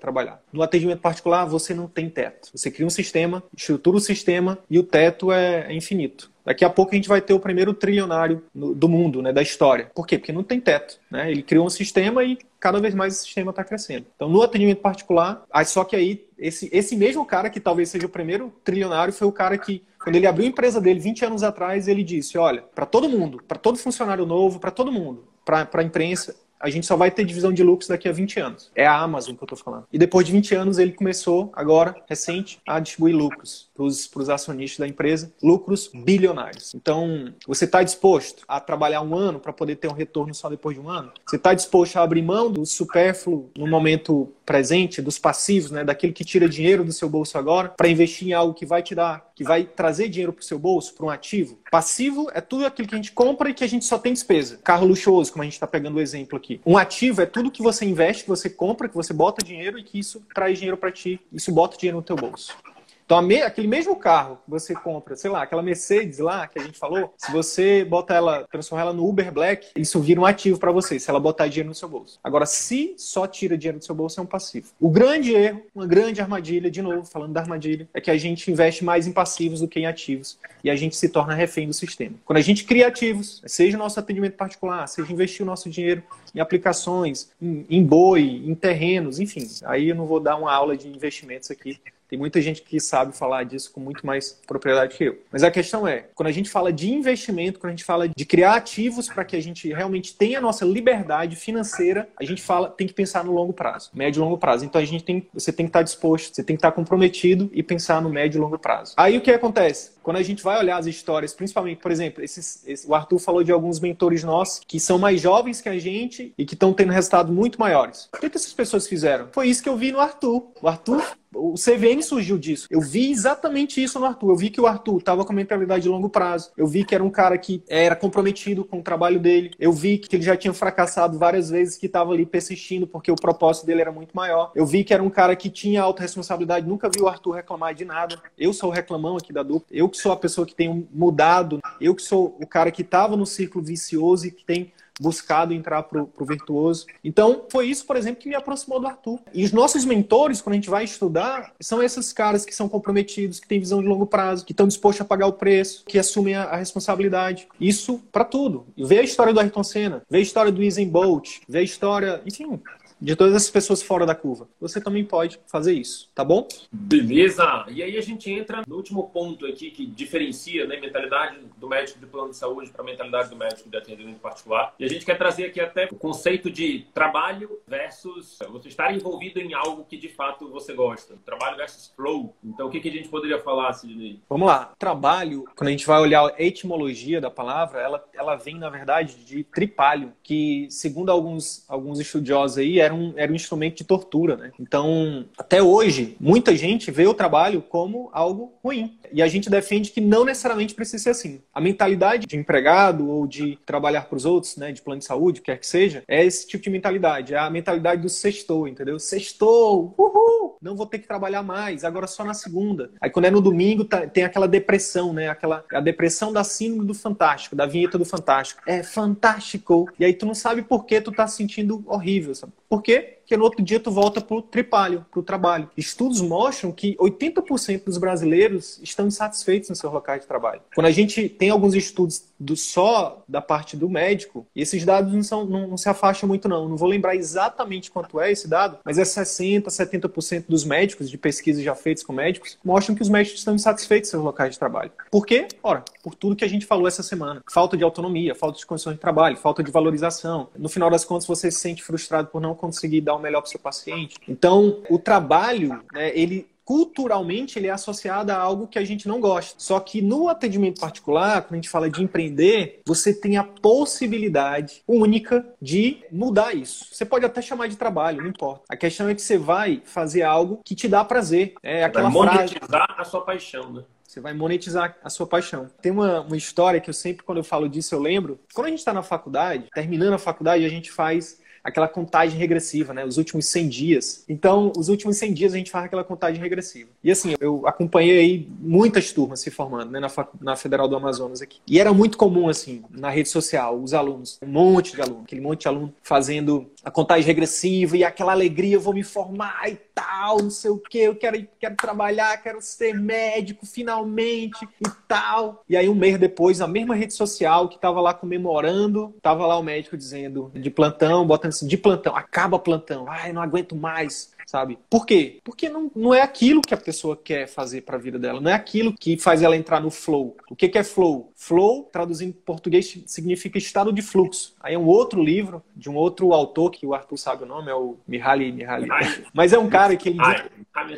[0.00, 0.40] trabalhar.
[0.50, 2.48] No atendimento particular, você não tem teto.
[2.54, 6.32] Você cria um sistema, estrutura o sistema e o teto é, é infinito.
[6.42, 9.90] Daqui a pouco a gente vai ter o primeiro trilionário do mundo, né, da história.
[9.94, 10.18] Por quê?
[10.18, 10.98] Porque não tem teto.
[11.10, 11.30] Né?
[11.30, 14.06] Ele criou um sistema e cada vez mais esse sistema está crescendo.
[14.14, 18.10] Então, no atendimento particular, só que aí, esse, esse mesmo cara que talvez seja o
[18.10, 21.88] primeiro trilionário foi o cara que, quando ele abriu a empresa dele 20 anos atrás,
[21.88, 25.82] ele disse: olha, para todo mundo, para todo funcionário novo, para todo mundo, para a
[25.82, 28.70] imprensa, a gente só vai ter divisão de lucros daqui a 20 anos.
[28.74, 29.86] É a Amazon que eu estou falando.
[29.92, 34.78] E depois de 20 anos, ele começou, agora, recente, a distribuir lucros para os acionistas
[34.78, 36.74] da empresa, lucros bilionários.
[36.74, 40.74] Então, você está disposto a trabalhar um ano para poder ter um retorno só depois
[40.74, 41.12] de um ano?
[41.26, 46.14] Você está disposto a abrir mão do supérfluo no momento presente, dos passivos, né, daquilo
[46.14, 49.30] que tira dinheiro do seu bolso agora, para investir em algo que vai te dar,
[49.34, 51.58] que vai trazer dinheiro para o seu bolso, para um ativo?
[51.70, 54.58] Passivo é tudo aquilo que a gente compra e que a gente só tem despesa.
[54.62, 56.60] Carro luxuoso, como a gente está pegando o exemplo aqui.
[56.64, 59.82] Um ativo é tudo que você investe, que você compra, que você bota dinheiro e
[59.82, 61.20] que isso traz dinheiro para ti.
[61.32, 62.56] Isso bota dinheiro no teu bolso.
[63.04, 66.78] Então, aquele mesmo carro que você compra, sei lá, aquela Mercedes lá que a gente
[66.78, 70.72] falou, se você bota ela, transforma ela no Uber Black, isso vira um ativo para
[70.72, 72.18] você, se ela botar dinheiro no seu bolso.
[72.24, 74.68] Agora, se só tira dinheiro do seu bolso, é um passivo.
[74.80, 78.50] O grande erro, uma grande armadilha, de novo, falando da armadilha, é que a gente
[78.50, 81.74] investe mais em passivos do que em ativos e a gente se torna refém do
[81.74, 82.16] sistema.
[82.24, 86.02] Quando a gente cria ativos, seja o nosso atendimento particular, seja investir o nosso dinheiro
[86.34, 90.76] em aplicações, em, em boi, em terrenos, enfim, aí eu não vou dar uma aula
[90.76, 91.78] de investimentos aqui,
[92.14, 95.18] Tem muita gente que sabe falar disso com muito mais propriedade que eu.
[95.32, 98.24] Mas a questão é, quando a gente fala de investimento, quando a gente fala de
[98.24, 102.70] criar ativos para que a gente realmente tenha a nossa liberdade financeira, a gente fala,
[102.70, 104.64] tem que pensar no longo prazo, médio e longo prazo.
[104.64, 107.64] Então a gente tem, você tem que estar disposto, você tem que estar comprometido e
[107.64, 108.94] pensar no médio e longo prazo.
[108.96, 109.94] Aí o que acontece?
[110.00, 113.42] Quando a gente vai olhar as histórias, principalmente, por exemplo, esses, esse, o Arthur falou
[113.42, 116.92] de alguns mentores nossos que são mais jovens que a gente e que estão tendo
[116.92, 118.08] resultados muito maiores.
[118.14, 119.28] O que, que essas pessoas fizeram?
[119.32, 120.46] Foi isso que eu vi no Arthur.
[120.62, 121.02] O Arthur
[121.34, 122.66] o CVM surgiu disso.
[122.70, 124.30] Eu vi exatamente isso no Arthur.
[124.30, 126.50] Eu vi que o Arthur estava com mentalidade de longo prazo.
[126.56, 129.50] Eu vi que era um cara que era comprometido com o trabalho dele.
[129.58, 133.16] Eu vi que ele já tinha fracassado várias vezes, que estava ali persistindo porque o
[133.16, 134.52] propósito dele era muito maior.
[134.54, 136.66] Eu vi que era um cara que tinha autorresponsabilidade.
[136.66, 138.20] Nunca vi o Arthur reclamar de nada.
[138.38, 139.66] Eu sou o reclamão aqui da dupla.
[139.70, 141.60] Eu que sou a pessoa que tem mudado.
[141.80, 145.82] Eu que sou o cara que estava no círculo vicioso e que tem buscado entrar
[145.84, 146.86] pro, pro virtuoso.
[147.02, 149.20] Então, foi isso, por exemplo, que me aproximou do Arthur.
[149.32, 153.40] E os nossos mentores, quando a gente vai estudar, são esses caras que são comprometidos,
[153.40, 156.34] que têm visão de longo prazo, que estão dispostos a pagar o preço, que assumem
[156.34, 157.48] a, a responsabilidade.
[157.60, 158.66] Isso para tudo.
[158.76, 162.22] Vê a história do Ayrton Senna, vê a história do Usain Bolt, vê a história,
[162.24, 162.60] enfim,
[163.00, 164.48] de todas as pessoas fora da curva.
[164.60, 166.46] Você também pode fazer isso, tá bom?
[166.72, 167.64] Beleza.
[167.68, 171.68] E aí a gente entra no último ponto aqui que diferencia né, a mentalidade do
[171.68, 174.74] médico de plano de saúde para a mentalidade do médico de atendimento particular.
[174.78, 179.40] E a gente quer trazer aqui até o conceito de trabalho versus você estar envolvido
[179.40, 181.14] em algo que de fato você gosta.
[181.24, 182.34] Trabalho versus flow.
[182.44, 184.20] Então o que, que a gente poderia falar, Sidney?
[184.28, 184.72] Vamos lá.
[184.78, 189.24] Trabalho, quando a gente vai olhar a etimologia da palavra, ela, ela vem, na verdade,
[189.24, 194.36] de tripalho, que segundo alguns, alguns estudiosos aí, era um, era um instrumento de tortura,
[194.36, 194.52] né?
[194.58, 198.98] Então, até hoje, muita gente vê o trabalho como algo ruim.
[199.12, 201.40] E a gente defende que não necessariamente precisa ser assim.
[201.52, 205.40] A mentalidade de empregado ou de trabalhar para os outros, né, de plano de saúde,
[205.40, 207.34] quer que seja, é esse tipo de mentalidade.
[207.34, 208.98] É a mentalidade do sextou, entendeu?
[208.98, 210.56] Sextou, uhul!
[210.60, 212.90] Não vou ter que trabalhar mais, agora só na segunda.
[213.00, 215.28] Aí quando é no domingo, tá, tem aquela depressão, né?
[215.28, 218.62] Aquela, a depressão da síndrome do fantástico, da vinheta do fantástico.
[218.66, 219.88] É fantástico.
[219.98, 222.52] E aí tu não sabe por que tu tá sentindo horrível, sabe?
[222.74, 222.82] Por
[223.24, 225.70] Porque no outro dia tu volta pro tripalho, pro trabalho.
[225.76, 230.60] Estudos mostram que 80% dos brasileiros estão insatisfeitos no seu local de trabalho.
[230.74, 235.12] Quando a gente tem alguns estudos do só da parte do médico, e esses dados
[235.12, 236.68] não, são, não, não se afastam muito não.
[236.68, 241.16] Não vou lembrar exatamente quanto é esse dado, mas é 60, 70% dos médicos de
[241.16, 244.58] pesquisas já feitas com médicos mostram que os médicos estão insatisfeitos com seus locais de
[244.58, 244.90] trabalho.
[245.10, 245.48] Por quê?
[245.62, 247.42] Ora, por tudo que a gente falou essa semana.
[247.50, 250.48] Falta de autonomia, falta de condições de trabalho, falta de valorização.
[250.56, 253.48] No final das contas, você se sente frustrado por não conseguir dar o melhor para
[253.48, 254.16] o seu paciente.
[254.28, 259.20] Então, o trabalho, né, ele culturalmente ele é associado a algo que a gente não
[259.20, 259.54] gosta.
[259.58, 264.82] Só que no atendimento particular, quando a gente fala de empreender, você tem a possibilidade
[264.88, 266.86] única de mudar isso.
[266.90, 268.64] Você pode até chamar de trabalho, não importa.
[268.68, 271.54] A questão é que você vai fazer algo que te dá prazer.
[271.62, 273.00] É aquela vai monetizar frase...
[273.00, 273.84] a sua paixão, né?
[274.02, 275.68] Você vai monetizar a sua paixão.
[275.82, 278.38] Tem uma, uma história que eu sempre, quando eu falo disso, eu lembro.
[278.54, 282.92] Quando a gente está na faculdade, terminando a faculdade, a gente faz aquela contagem regressiva,
[282.92, 283.04] né?
[283.04, 284.24] Os últimos 100 dias.
[284.28, 286.90] Então, os últimos 100 dias a gente faz aquela contagem regressiva.
[287.02, 289.98] E assim, eu acompanhei aí muitas turmas se formando, né?
[289.98, 290.10] Na,
[290.40, 291.60] na Federal do Amazonas aqui.
[291.66, 295.40] E era muito comum, assim, na rede social, os alunos, um monte de aluno, aquele
[295.40, 299.76] monte de aluno fazendo a contagem regressiva e aquela alegria, eu vou me formar e
[299.94, 305.64] tal, não sei o que, eu quero, quero trabalhar, quero ser médico finalmente e tal.
[305.68, 309.56] E aí um mês depois, a mesma rede social que estava lá comemorando, tava lá
[309.58, 314.33] o médico dizendo de plantão, botando assim, de plantão, acaba plantão, ai, não aguento mais
[314.46, 314.78] sabe?
[314.88, 315.40] Por quê?
[315.44, 318.50] Porque não, não é aquilo que a pessoa quer fazer para a vida dela, não
[318.50, 320.36] é aquilo que faz ela entrar no flow.
[320.50, 321.32] O que, que é flow?
[321.34, 324.54] Flow, traduzindo em português, significa estado de fluxo.
[324.60, 327.70] Aí é um outro livro de um outro autor, que o Arthur sabe o nome,
[327.70, 328.88] é o Mihaly Mihaly.
[329.32, 330.18] Mas é um cara que ele,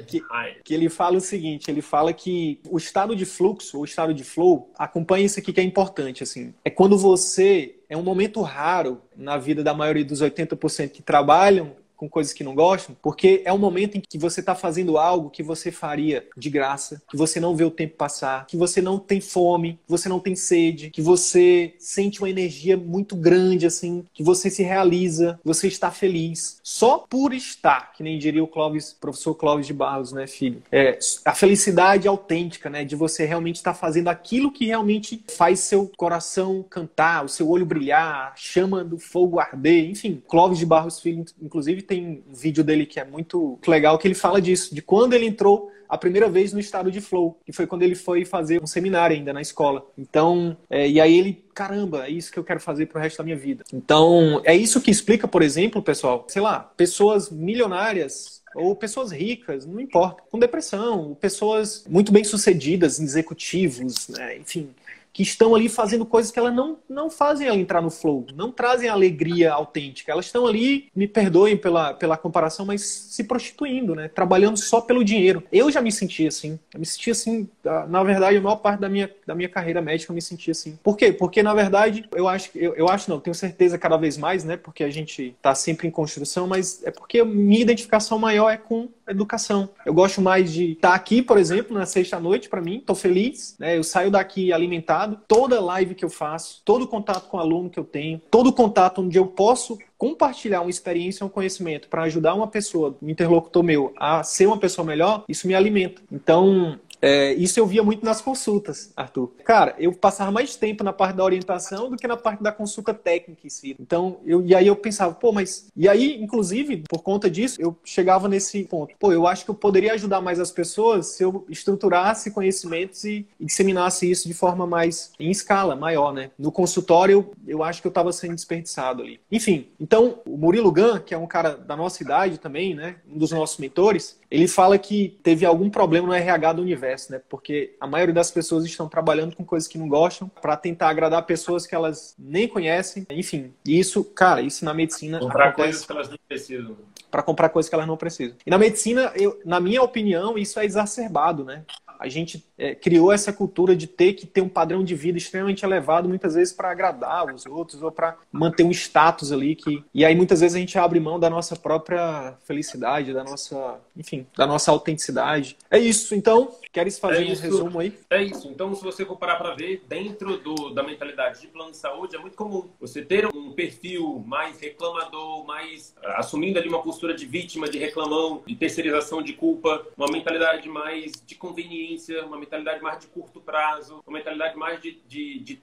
[0.07, 0.23] que,
[0.65, 4.25] que ele fala o seguinte, ele fala que o estado de fluxo, ou estado de
[4.25, 6.55] flow, acompanha isso aqui que é importante, assim.
[6.65, 11.77] É quando você é um momento raro na vida da maioria dos 80% que trabalham
[11.97, 15.31] com coisas que não gostam, porque é um momento em que você está fazendo algo
[15.31, 18.99] que você faria de graça, que você não vê o tempo passar, que você não
[18.99, 24.05] tem fome, que você não tem sede, que você sente uma energia muito grande, assim,
[24.13, 26.59] que você se realiza, você está feliz.
[26.63, 30.63] Só por estar, que nem diria o Clóvis, professor Clóvis de Barros, né, filho?
[30.71, 35.91] É, a felicidade autêntica, né, de você realmente estar fazendo aquilo que realmente faz seu
[35.97, 40.23] coração cantar, o seu olho brilhar, a chama do fogo arder, enfim.
[40.27, 44.15] Clóvis de Barros, filho, inclusive, tem um vídeo dele que é muito legal, que ele
[44.15, 47.67] fala disso, de quando ele entrou a primeira vez no estado de flow, que foi
[47.67, 49.87] quando ele foi fazer um seminário ainda na escola.
[49.97, 53.25] Então, é, e aí ele, caramba, é isso que eu quero fazer pro resto da
[53.25, 53.65] minha vida.
[53.73, 59.67] Então, é isso que explica, por exemplo, pessoal, sei lá, pessoas milionárias ou pessoas ricas,
[59.67, 64.39] não importa, com depressão, pessoas muito bem sucedidas, executivos, né?
[64.39, 64.71] enfim,
[65.17, 68.53] que estão ali fazendo coisas que elas não, não fazem ela entrar no flow, não
[68.53, 70.13] trazem alegria autêntica.
[70.13, 74.09] Elas estão ali, me perdoem pela, pela comparação, mas se prostituindo, né?
[74.09, 75.43] Trabalhando só pelo dinheiro.
[75.51, 76.59] Eu já me senti assim.
[76.75, 77.49] Eu me senti assim,
[77.89, 80.79] na verdade, a maior parte da minha, da minha carreira médica eu me senti assim.
[80.83, 81.11] Por quê?
[81.11, 84.59] Porque, na verdade, eu acho, eu, eu acho não, tenho certeza cada vez mais, né?
[84.59, 88.91] Porque a gente está sempre em construção, mas é porque minha identificação maior é com
[89.09, 89.71] educação.
[89.87, 93.57] Eu gosto mais de estar tá aqui, por exemplo, na sexta-noite, para mim, tô feliz,
[93.59, 93.79] né?
[93.79, 97.79] Eu saio daqui alimentado toda live que eu faço, todo contato com o aluno que
[97.79, 102.47] eu tenho, todo contato onde eu posso compartilhar uma experiência, um conhecimento para ajudar uma
[102.47, 106.03] pessoa, um interlocutor meu, a ser uma pessoa melhor, isso me alimenta.
[106.13, 109.31] Então, é, isso eu via muito nas consultas, Arthur.
[109.45, 112.93] Cara, eu passava mais tempo na parte da orientação do que na parte da consulta
[112.93, 113.77] técnica em si.
[113.79, 115.69] Então, eu, e aí eu pensava, pô, mas.
[115.77, 118.93] E aí, inclusive, por conta disso, eu chegava nesse ponto.
[118.99, 123.25] Pô, eu acho que eu poderia ajudar mais as pessoas se eu estruturasse conhecimentos e,
[123.39, 125.13] e disseminasse isso de forma mais.
[125.21, 126.33] em escala maior, né?
[126.37, 129.21] No consultório, eu, acho que eu estava sendo desperdiçado ali.
[129.31, 132.97] Enfim, então, o Murilo Gun, que é um cara da nossa idade também, né?
[133.09, 137.21] Um dos nossos mentores, ele fala que teve algum problema no RH do universo né?
[137.29, 141.25] Porque a maioria das pessoas estão trabalhando com coisas que não gostam para tentar agradar
[141.25, 143.07] pessoas que elas nem conhecem.
[143.11, 145.63] Enfim, isso, cara, isso na medicina comprar acontece...
[145.63, 146.77] coisas que elas não precisam.
[147.11, 148.37] Para comprar coisas que elas não precisam.
[148.45, 151.65] E na medicina, eu, na minha opinião, isso é exacerbado, né?
[151.99, 155.65] A gente é, criou essa cultura de ter que ter um padrão de vida extremamente
[155.65, 160.05] elevado, muitas vezes para agradar os outros ou para manter um status ali que e
[160.05, 164.47] aí muitas vezes a gente abre mão da nossa própria felicidade, da nossa, enfim, da
[164.47, 165.57] nossa autenticidade.
[165.71, 166.15] É isso.
[166.15, 167.93] Então, queres fazer é um resumo aí?
[168.11, 168.49] É isso.
[168.49, 172.17] Então, se você for parar para ver, dentro do, da mentalidade de plano de saúde,
[172.17, 177.27] é muito comum você ter um perfil mais reclamador, mais assumindo ali uma postura de
[177.27, 181.86] vítima, de reclamão, de terceirização de culpa, uma mentalidade mais de conveniência
[182.25, 185.57] uma mentalidade mais de curto prazo, uma mentalidade mais de, de, de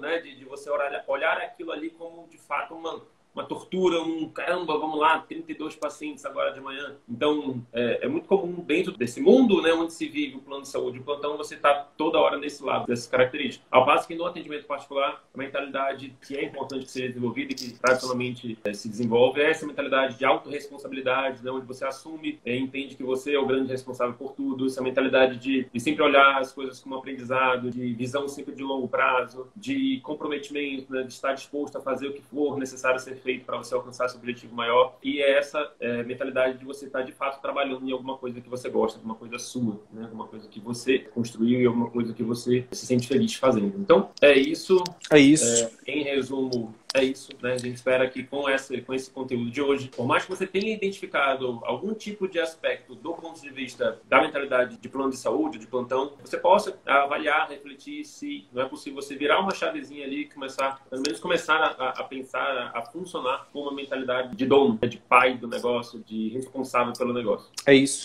[0.00, 0.18] né?
[0.18, 3.02] De, de você olhar, olhar aquilo ali como de fato uma,
[3.34, 6.94] uma tortura, um caramba, vamos lá, 32 pacientes agora de manhã.
[7.08, 10.68] Então, é, é, muito comum dentro desse mundo, né, onde se vive o plano de
[10.68, 13.66] saúde, o plantão, você está toda hora nesse lado dessas características.
[13.70, 17.72] Ao passo que no atendimento particular, a mentalidade que é importante seja desenvolvida e que
[17.72, 22.94] tradicionalmente é, se desenvolve é essa mentalidade de autorresponsabilidade, né, onde você assume, é, entende
[22.94, 26.52] que você é o grande responsável por tudo, essa mentalidade de, de sempre olhar as
[26.52, 31.76] coisas como aprendizado, de visão sempre de longo prazo, de comprometimento, né, de estar disposto
[31.76, 34.98] a fazer o que for necessário ser feito para você alcançar esse objetivo maior.
[35.02, 38.40] E é essa é, mentalidade de você estar tá, de fato trabalhando em alguma coisa
[38.40, 40.04] que você gosta, alguma coisa sua, né?
[40.04, 43.78] alguma coisa que você construiu e alguma coisa que você se sente feliz fazendo.
[43.78, 44.84] Então, é isso.
[45.10, 45.70] É isso.
[45.86, 47.54] É, em resumo, é isso, né?
[47.54, 50.46] A gente espera que com, essa, com esse conteúdo de hoje, por mais que você
[50.46, 55.16] tenha identificado algum tipo de aspecto do ponto de vista da mentalidade de plano de
[55.16, 60.06] saúde, de plantão, você possa avaliar, refletir se não é possível você virar uma chavezinha
[60.06, 64.36] ali e começar, pelo menos começar a, a pensar, a, a, funcionar com uma mentalidade
[64.36, 67.50] de dono, de pai do negócio, de responsável pelo negócio.
[67.66, 68.04] É isso.